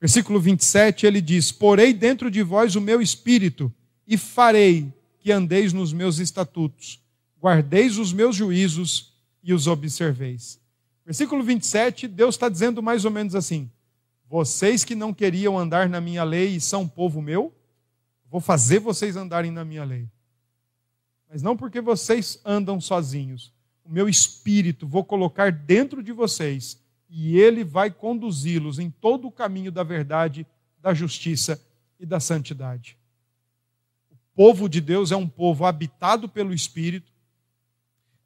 Versículo 0.00 0.40
27, 0.40 1.04
ele 1.04 1.20
diz: 1.20 1.50
Porei 1.50 1.92
dentro 1.92 2.30
de 2.30 2.42
vós 2.42 2.76
o 2.76 2.80
meu 2.80 3.02
espírito 3.02 3.72
e 4.06 4.16
farei 4.16 4.92
que 5.18 5.32
andeis 5.32 5.72
nos 5.72 5.92
meus 5.92 6.18
estatutos, 6.18 7.00
guardeis 7.40 7.98
os 7.98 8.12
meus 8.12 8.36
juízos 8.36 9.12
e 9.42 9.52
os 9.52 9.66
observeis. 9.66 10.60
Versículo 11.04 11.42
27, 11.42 12.06
Deus 12.08 12.34
está 12.34 12.48
dizendo 12.48 12.82
mais 12.82 13.04
ou 13.04 13.10
menos 13.10 13.34
assim: 13.34 13.70
Vocês 14.28 14.84
que 14.84 14.94
não 14.94 15.12
queriam 15.12 15.58
andar 15.58 15.88
na 15.88 16.00
minha 16.00 16.24
lei 16.24 16.56
e 16.56 16.60
são 16.60 16.88
povo 16.88 17.20
meu, 17.20 17.54
Vou 18.32 18.40
fazer 18.40 18.78
vocês 18.78 19.14
andarem 19.14 19.50
na 19.50 19.62
minha 19.62 19.84
lei. 19.84 20.08
Mas 21.28 21.42
não 21.42 21.54
porque 21.54 21.82
vocês 21.82 22.40
andam 22.46 22.80
sozinhos. 22.80 23.52
O 23.84 23.90
meu 23.90 24.08
espírito 24.08 24.88
vou 24.88 25.04
colocar 25.04 25.52
dentro 25.52 26.02
de 26.02 26.12
vocês 26.12 26.82
e 27.10 27.38
ele 27.38 27.62
vai 27.62 27.90
conduzi-los 27.90 28.78
em 28.78 28.90
todo 28.90 29.28
o 29.28 29.30
caminho 29.30 29.70
da 29.70 29.82
verdade, 29.82 30.46
da 30.80 30.94
justiça 30.94 31.62
e 32.00 32.06
da 32.06 32.18
santidade. 32.18 32.96
O 34.10 34.16
povo 34.34 34.66
de 34.66 34.80
Deus 34.80 35.12
é 35.12 35.16
um 35.16 35.28
povo 35.28 35.66
habitado 35.66 36.26
pelo 36.26 36.54
Espírito, 36.54 37.12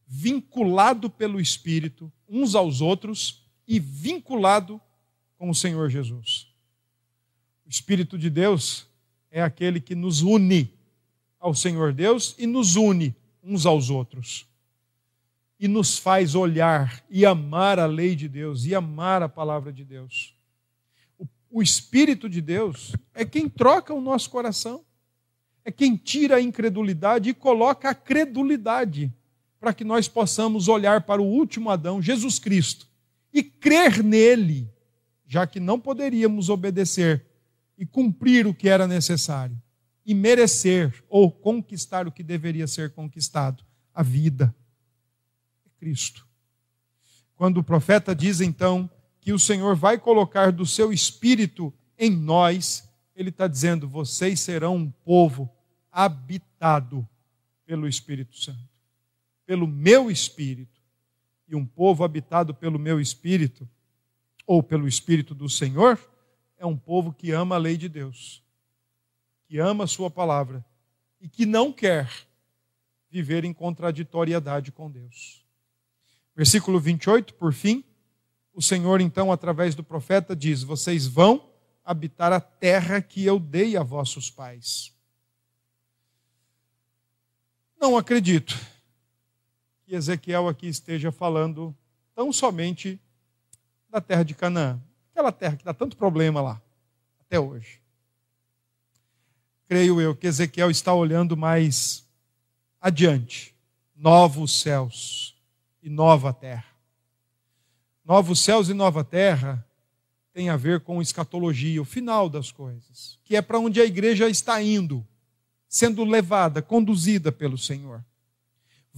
vinculado 0.07 1.11
pelo 1.11 1.41
Espírito 1.41 2.13
uns 2.29 2.55
aos 2.55 2.81
outros 2.81 3.45
e 3.67 3.79
vinculado 3.79 4.81
com 5.39 5.51
o 5.51 5.55
Senhor 5.55 5.91
Jesus. 5.91 6.49
O 7.65 7.69
Espírito 7.69 8.17
de 8.17 8.31
Deus 8.31 8.87
é 9.31 9.43
aquele 9.43 9.81
que 9.81 9.95
nos 9.95 10.23
une 10.23 10.73
ao 11.39 11.55
Senhor 11.55 11.93
Deus 11.93 12.35
e 12.39 12.47
nos 12.47 12.77
une 12.77 13.15
uns 13.43 13.67
aos 13.67 13.91
outros. 13.91 14.47
E 15.59 15.67
nos 15.69 15.99
faz 15.99 16.35
olhar 16.35 17.05
e 17.09 17.25
amar 17.25 17.79
a 17.79 17.87
lei 17.87 18.15
de 18.15 18.29
Deus 18.29 18.65
e 18.67 18.75
amar 18.75 19.23
a 19.23 19.29
palavra 19.29 19.73
de 19.73 19.85
Deus. 19.85 20.35
O, 21.51 21.63
Espírito 21.63 22.29
de 22.29 22.41
Deus 22.41 22.95
é 23.15 23.25
quem 23.25 23.49
troca 23.49 23.95
o 23.95 24.01
nosso 24.01 24.29
coração, 24.29 24.85
é 25.65 25.73
quem 25.73 25.97
tira 25.97 26.37
a 26.37 26.41
incredulidade 26.41 27.31
e 27.31 27.35
coloca 27.35 27.89
a 27.89 27.95
credulidade 27.95 29.13
para 29.67 29.75
que 29.75 29.83
nós 29.83 30.07
possamos 30.07 30.69
olhar 30.69 31.01
para 31.01 31.21
o 31.21 31.27
último 31.27 31.71
Adão, 31.71 32.01
Jesus 32.01 32.39
Cristo, 32.39 32.87
e 33.35 33.43
crer 33.43 34.01
nele, 34.01 34.73
já 35.27 35.45
que 35.45 35.59
não 35.59 35.81
poderíamos 35.81 36.49
obedecer 36.49 37.27
e 37.77 37.85
cumprir 37.85 38.47
o 38.47 38.55
que 38.55 38.69
era 38.69 38.87
necessário, 38.87 39.61
e 40.07 40.15
merecer 40.15 41.03
ou 41.09 41.33
conquistar 41.33 42.07
o 42.07 42.13
que 42.13 42.23
deveria 42.23 42.69
ser 42.69 42.93
conquistado 42.93 43.65
a 43.93 44.05
vida. 44.05 44.55
É 45.67 45.69
Cristo. 45.81 46.25
Quando 47.35 47.59
o 47.59 47.65
profeta 47.65 48.15
diz 48.15 48.41
então 48.41 48.89
que 49.21 49.33
o 49.33 49.39
Senhor 49.39 49.75
vai 49.75 49.99
colocar 49.99 50.53
do 50.53 50.65
seu 50.65 50.93
espírito 50.93 51.75
em 51.99 52.11
nós, 52.11 52.89
ele 53.17 53.31
está 53.31 53.49
dizendo: 53.49 53.89
vocês 53.89 54.39
serão 54.39 54.77
um 54.77 54.89
povo 54.89 55.51
habitado 55.91 57.05
pelo 57.67 57.89
Espírito 57.89 58.39
Santo 58.39 58.76
pelo 59.47 59.67
meu 59.67 60.11
espírito, 60.11 60.83
e 61.49 61.55
um 61.55 61.65
povo 61.65 62.03
habitado 62.03 62.53
pelo 62.53 62.79
meu 62.79 63.01
espírito, 63.01 63.69
ou 64.45 64.63
pelo 64.63 64.89
espírito 64.89 65.35
do 65.35 65.49
Senhor, 65.49 65.99
é 66.59 66.67
um 66.67 66.77
povo 66.77 67.13
que 67.13 67.31
ama 67.31 67.55
a 67.55 67.59
lei 67.59 67.77
de 67.77 67.89
Deus, 67.89 68.43
que 69.47 69.59
ama 69.59 69.85
a 69.85 69.89
sua 69.89 70.11
palavra 70.11 70.65
e 71.21 71.29
que 71.29 71.47
não 71.47 71.73
quer 71.73 72.11
viver 73.09 73.45
em 73.45 73.53
contraditoriedade 73.53 74.73
com 74.73 74.91
Deus. 74.91 75.45
Versículo 76.35 76.81
28, 76.81 77.35
por 77.35 77.53
fim, 77.53 77.85
o 78.53 78.61
Senhor 78.61 79.01
então, 79.01 79.31
através 79.31 79.75
do 79.75 79.85
profeta, 79.85 80.35
diz: 80.35 80.63
Vocês 80.63 81.07
vão 81.07 81.49
habitar 81.85 82.33
a 82.33 82.41
terra 82.41 83.01
que 83.01 83.25
eu 83.25 83.39
dei 83.39 83.77
a 83.77 83.83
vossos 83.83 84.31
pais. 84.31 84.93
Não 87.81 87.97
acredito 87.97 88.57
que 89.87 89.95
Ezequiel 89.95 90.49
aqui 90.49 90.67
esteja 90.67 91.13
falando 91.13 91.75
tão 92.13 92.33
somente 92.33 93.01
da 93.89 94.01
terra 94.01 94.25
de 94.25 94.35
Canaã, 94.35 94.81
aquela 95.13 95.31
terra 95.31 95.57
que 95.57 95.65
dá 95.65 95.73
tanto 95.73 95.97
problema 95.97 96.41
lá, 96.41 96.61
até 97.21 97.39
hoje. 97.39 97.81
Creio 99.69 100.01
eu 100.01 100.15
que 100.15 100.27
Ezequiel 100.27 100.71
está 100.71 100.93
olhando 100.93 101.37
mais 101.37 102.05
adiante 102.81 103.55
novos 103.95 104.61
céus 104.61 105.37
e 105.83 105.89
nova 105.89 106.33
terra. 106.33 106.67
Novos 108.05 108.41
céus 108.41 108.69
e 108.69 108.75
nova 108.75 109.05
terra 109.05 109.65
tem 110.33 110.51
a 110.51 110.57
ver 110.57 110.81
com 110.81 111.01
escatologia, 111.01 111.81
o 111.81 111.85
final 111.85 112.29
das 112.29 112.53
coisas, 112.53 113.19
que 113.25 113.37
é 113.37 113.41
para 113.41 113.59
onde 113.59 113.81
a 113.81 113.85
igreja 113.85 114.29
está 114.29 114.61
indo, 114.61 115.07
sendo 115.69 116.05
levada, 116.05 116.61
conduzida 116.61 117.33
pelo 117.33 117.57
Senhor. 117.57 118.05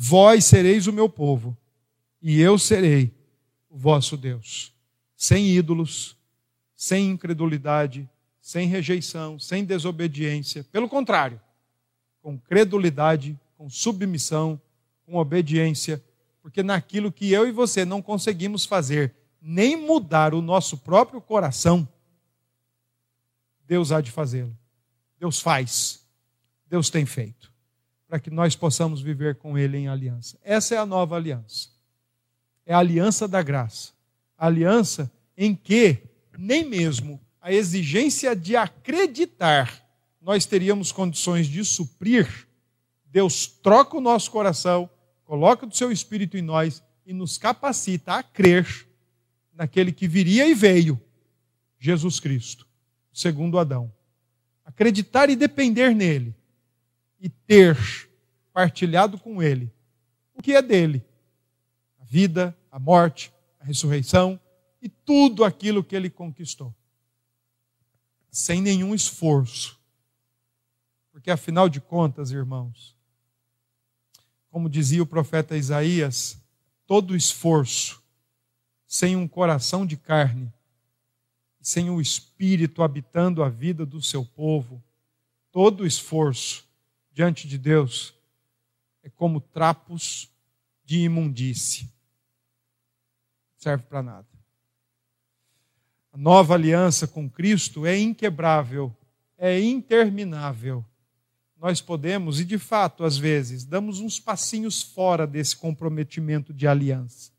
Vós 0.00 0.44
sereis 0.44 0.86
o 0.86 0.92
meu 0.92 1.08
povo, 1.08 1.58
e 2.22 2.40
eu 2.40 2.56
serei 2.56 3.12
o 3.68 3.76
vosso 3.76 4.16
Deus. 4.16 4.72
Sem 5.16 5.48
ídolos, 5.48 6.16
sem 6.76 7.10
incredulidade, 7.10 8.08
sem 8.40 8.68
rejeição, 8.68 9.40
sem 9.40 9.64
desobediência. 9.64 10.62
Pelo 10.70 10.88
contrário, 10.88 11.40
com 12.22 12.38
credulidade, 12.38 13.36
com 13.56 13.68
submissão, 13.68 14.60
com 15.04 15.16
obediência, 15.16 16.00
porque 16.40 16.62
naquilo 16.62 17.10
que 17.10 17.32
eu 17.32 17.48
e 17.48 17.50
você 17.50 17.84
não 17.84 18.00
conseguimos 18.00 18.64
fazer, 18.64 19.12
nem 19.42 19.74
mudar 19.76 20.32
o 20.32 20.40
nosso 20.40 20.78
próprio 20.78 21.20
coração, 21.20 21.88
Deus 23.66 23.90
há 23.90 24.00
de 24.00 24.12
fazê-lo. 24.12 24.56
Deus 25.18 25.40
faz. 25.40 26.06
Deus 26.68 26.88
tem 26.88 27.04
feito 27.04 27.57
para 28.08 28.18
que 28.18 28.30
nós 28.30 28.56
possamos 28.56 29.02
viver 29.02 29.36
com 29.36 29.58
Ele 29.58 29.76
em 29.76 29.86
aliança. 29.86 30.38
Essa 30.42 30.74
é 30.74 30.78
a 30.78 30.86
nova 30.86 31.14
aliança. 31.14 31.68
É 32.64 32.72
a 32.72 32.78
aliança 32.78 33.28
da 33.28 33.42
graça. 33.42 33.92
A 34.36 34.46
aliança 34.46 35.12
em 35.36 35.54
que 35.54 35.98
nem 36.36 36.64
mesmo 36.64 37.20
a 37.40 37.52
exigência 37.52 38.34
de 38.34 38.56
acreditar 38.56 39.86
nós 40.20 40.44
teríamos 40.44 40.90
condições 40.90 41.46
de 41.46 41.64
suprir, 41.64 42.46
Deus 43.06 43.46
troca 43.46 43.96
o 43.96 44.00
nosso 44.00 44.30
coração, 44.30 44.88
coloca 45.24 45.66
o 45.66 45.74
seu 45.74 45.90
espírito 45.92 46.36
em 46.36 46.42
nós 46.42 46.82
e 47.06 47.12
nos 47.12 47.38
capacita 47.38 48.14
a 48.14 48.22
crer 48.22 48.86
naquele 49.54 49.92
que 49.92 50.06
viria 50.06 50.46
e 50.46 50.54
veio, 50.54 51.00
Jesus 51.78 52.20
Cristo, 52.20 52.66
segundo 53.12 53.58
Adão. 53.58 53.92
Acreditar 54.64 55.30
e 55.30 55.36
depender 55.36 55.94
nele 55.94 56.34
e 57.20 57.28
ter 57.28 57.76
partilhado 58.52 59.18
com 59.18 59.42
ele 59.42 59.72
o 60.38 60.42
que 60.42 60.52
é 60.52 60.62
dele: 60.62 61.04
a 61.98 62.04
vida, 62.04 62.56
a 62.70 62.78
morte, 62.78 63.32
a 63.58 63.64
ressurreição 63.64 64.40
e 64.80 64.88
tudo 64.88 65.44
aquilo 65.44 65.82
que 65.82 65.96
ele 65.96 66.08
conquistou. 66.08 66.72
Sem 68.30 68.62
nenhum 68.62 68.94
esforço. 68.94 69.76
Porque 71.10 71.30
afinal 71.30 71.68
de 71.68 71.80
contas, 71.80 72.30
irmãos, 72.30 72.96
como 74.48 74.70
dizia 74.70 75.02
o 75.02 75.06
profeta 75.06 75.56
Isaías, 75.56 76.40
todo 76.86 77.16
esforço 77.16 78.00
sem 78.86 79.16
um 79.16 79.26
coração 79.26 79.84
de 79.84 79.96
carne, 79.96 80.52
sem 81.60 81.90
o 81.90 82.00
espírito 82.00 82.82
habitando 82.82 83.42
a 83.42 83.48
vida 83.48 83.84
do 83.84 84.00
seu 84.00 84.24
povo, 84.24 84.82
todo 85.50 85.84
esforço 85.84 86.67
diante 87.18 87.48
de 87.48 87.58
Deus 87.58 88.14
é 89.02 89.10
como 89.10 89.40
trapos 89.40 90.30
de 90.84 91.00
imundície. 91.00 91.92
Serve 93.56 93.82
para 93.86 94.04
nada. 94.04 94.28
A 96.12 96.16
nova 96.16 96.54
aliança 96.54 97.08
com 97.08 97.28
Cristo 97.28 97.84
é 97.84 97.98
inquebrável, 97.98 98.96
é 99.36 99.60
interminável. 99.60 100.84
Nós 101.56 101.80
podemos, 101.80 102.38
e 102.38 102.44
de 102.44 102.56
fato, 102.56 103.02
às 103.02 103.18
vezes, 103.18 103.64
damos 103.64 103.98
uns 103.98 104.20
passinhos 104.20 104.80
fora 104.80 105.26
desse 105.26 105.56
comprometimento 105.56 106.54
de 106.54 106.68
aliança. 106.68 107.32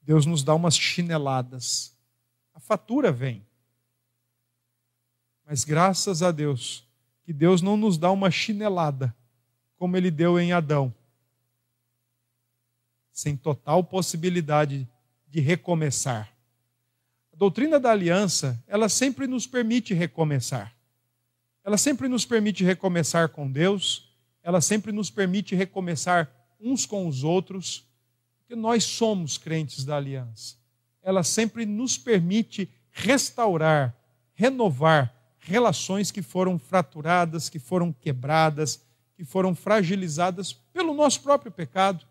Deus 0.00 0.24
nos 0.24 0.42
dá 0.42 0.54
umas 0.54 0.74
chineladas. 0.74 1.94
A 2.54 2.60
fatura 2.60 3.12
vem. 3.12 3.46
Mas 5.44 5.64
graças 5.64 6.22
a 6.22 6.32
Deus, 6.32 6.90
que 7.24 7.32
Deus 7.32 7.62
não 7.62 7.76
nos 7.76 7.96
dá 7.96 8.10
uma 8.10 8.30
chinelada, 8.30 9.14
como 9.76 9.96
ele 9.96 10.10
deu 10.10 10.38
em 10.38 10.52
Adão, 10.52 10.94
sem 13.12 13.36
total 13.36 13.84
possibilidade 13.84 14.88
de 15.28 15.40
recomeçar. 15.40 16.32
A 17.32 17.36
doutrina 17.36 17.78
da 17.80 17.90
aliança, 17.90 18.62
ela 18.66 18.88
sempre 18.88 19.26
nos 19.26 19.46
permite 19.46 19.94
recomeçar. 19.94 20.74
Ela 21.64 21.78
sempre 21.78 22.08
nos 22.08 22.24
permite 22.24 22.64
recomeçar 22.64 23.28
com 23.28 23.50
Deus, 23.50 24.12
ela 24.42 24.60
sempre 24.60 24.90
nos 24.90 25.10
permite 25.10 25.54
recomeçar 25.54 26.30
uns 26.60 26.84
com 26.84 27.06
os 27.06 27.22
outros, 27.22 27.86
porque 28.38 28.56
nós 28.56 28.84
somos 28.84 29.38
crentes 29.38 29.84
da 29.84 29.96
aliança. 29.96 30.56
Ela 31.02 31.22
sempre 31.22 31.64
nos 31.64 31.96
permite 31.96 32.68
restaurar, 32.90 33.96
renovar 34.34 35.21
relações 35.42 36.10
que 36.10 36.22
foram 36.22 36.58
fraturadas, 36.58 37.48
que 37.48 37.58
foram 37.58 37.92
quebradas, 37.92 38.80
que 39.16 39.24
foram 39.24 39.54
fragilizadas 39.54 40.52
pelo 40.52 40.94
nosso 40.94 41.20
próprio 41.20 41.50
pecado. 41.50 42.06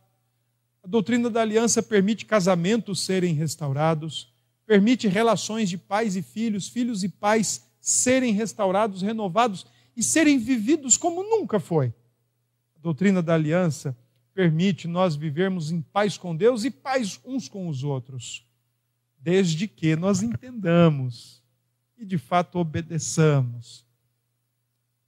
A 0.84 0.88
doutrina 0.88 1.30
da 1.30 1.42
aliança 1.42 1.82
permite 1.82 2.26
casamentos 2.26 3.02
serem 3.02 3.34
restaurados, 3.34 4.34
permite 4.66 5.08
relações 5.08 5.70
de 5.70 5.78
pais 5.78 6.16
e 6.16 6.22
filhos, 6.22 6.68
filhos 6.68 7.04
e 7.04 7.10
pais 7.10 7.66
serem 7.80 8.34
restaurados, 8.34 9.02
renovados 9.02 9.66
e 9.96 10.04
serem 10.04 10.38
vividos 10.38 10.98
como 10.98 11.24
nunca 11.24 11.60
foi. 11.60 11.94
A 12.76 12.80
doutrina 12.80 13.22
da 13.22 13.34
aliança 13.34 13.98
permite 14.34 14.88
nós 14.88 15.16
vivermos 15.16 15.72
em 15.72 15.82
paz 15.82 16.18
com 16.18 16.36
Deus 16.36 16.64
e 16.64 16.72
paz 16.72 17.20
uns 17.26 17.48
com 17.48 17.68
os 17.68 17.84
outros, 17.84 18.46
desde 19.20 19.68
que 19.68 19.96
nós 19.96 20.22
entendamos 20.22 21.41
e 22.02 22.06
de 22.06 22.18
fato 22.18 22.58
obedeçamos 22.58 23.86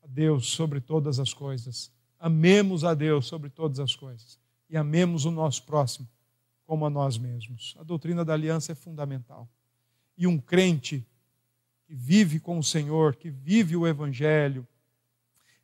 a 0.04 0.06
Deus 0.06 0.46
sobre 0.46 0.80
todas 0.80 1.20
as 1.20 1.34
coisas. 1.34 1.92
Amemos 2.20 2.84
a 2.84 2.94
Deus 2.94 3.26
sobre 3.26 3.50
todas 3.50 3.80
as 3.80 3.96
coisas. 3.96 4.40
e 4.70 4.78
amemos 4.78 5.26
o 5.26 5.32
nosso 5.32 5.64
próximo 5.64 6.08
como 6.66 6.86
a 6.86 6.90
nós 6.90 7.18
mesmos. 7.18 7.76
A 7.80 7.84
doutrina 7.84 8.24
da 8.26 8.34
aliança 8.34 8.72
é 8.72 8.76
fundamental. 8.76 9.48
E 10.18 10.26
um 10.26 10.40
crente 10.40 11.06
que 11.86 11.94
vive 11.94 12.40
com 12.40 12.58
o 12.58 12.64
Senhor, 12.64 13.16
que 13.16 13.30
vive 13.30 13.76
o 13.76 13.86
Evangelho, 13.86 14.68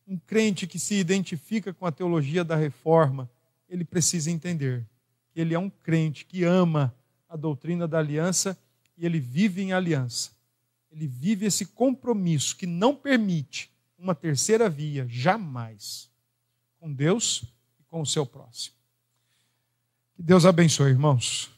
um 0.08 0.18
crente 0.18 0.68
que 0.68 0.78
se 0.78 0.96
identifica 0.96 1.74
com 1.74 1.86
a 1.86 1.92
teologia 1.92 2.44
da 2.44 2.56
reforma, 2.56 3.30
ele 3.68 3.86
precisa 3.86 4.30
entender 4.30 4.86
que 5.32 5.40
ele 5.40 5.56
é 5.56 5.60
um 5.60 5.70
crente 5.70 6.26
que 6.26 6.44
ama 6.44 6.94
a 7.28 7.36
doutrina 7.36 7.88
da 7.88 8.00
aliança 8.00 8.58
e 8.98 9.06
ele 9.06 9.20
vive 9.20 9.62
em 9.62 9.74
aliança. 9.74 10.39
Ele 10.92 11.08
vive 11.08 11.46
esse 11.46 11.66
compromisso 11.66 12.56
que 12.56 12.66
não 12.66 12.96
permite 12.96 13.72
uma 13.98 14.16
terceira 14.16 14.70
via, 14.70 15.06
jamais, 15.10 16.10
com 16.80 16.92
Deus 16.92 17.44
e 17.80 17.84
com 17.84 18.02
o 18.02 18.06
seu 18.06 18.26
próximo. 18.26 18.76
Que 20.16 20.24
Deus 20.24 20.46
abençoe, 20.46 20.92
irmãos. 20.92 21.52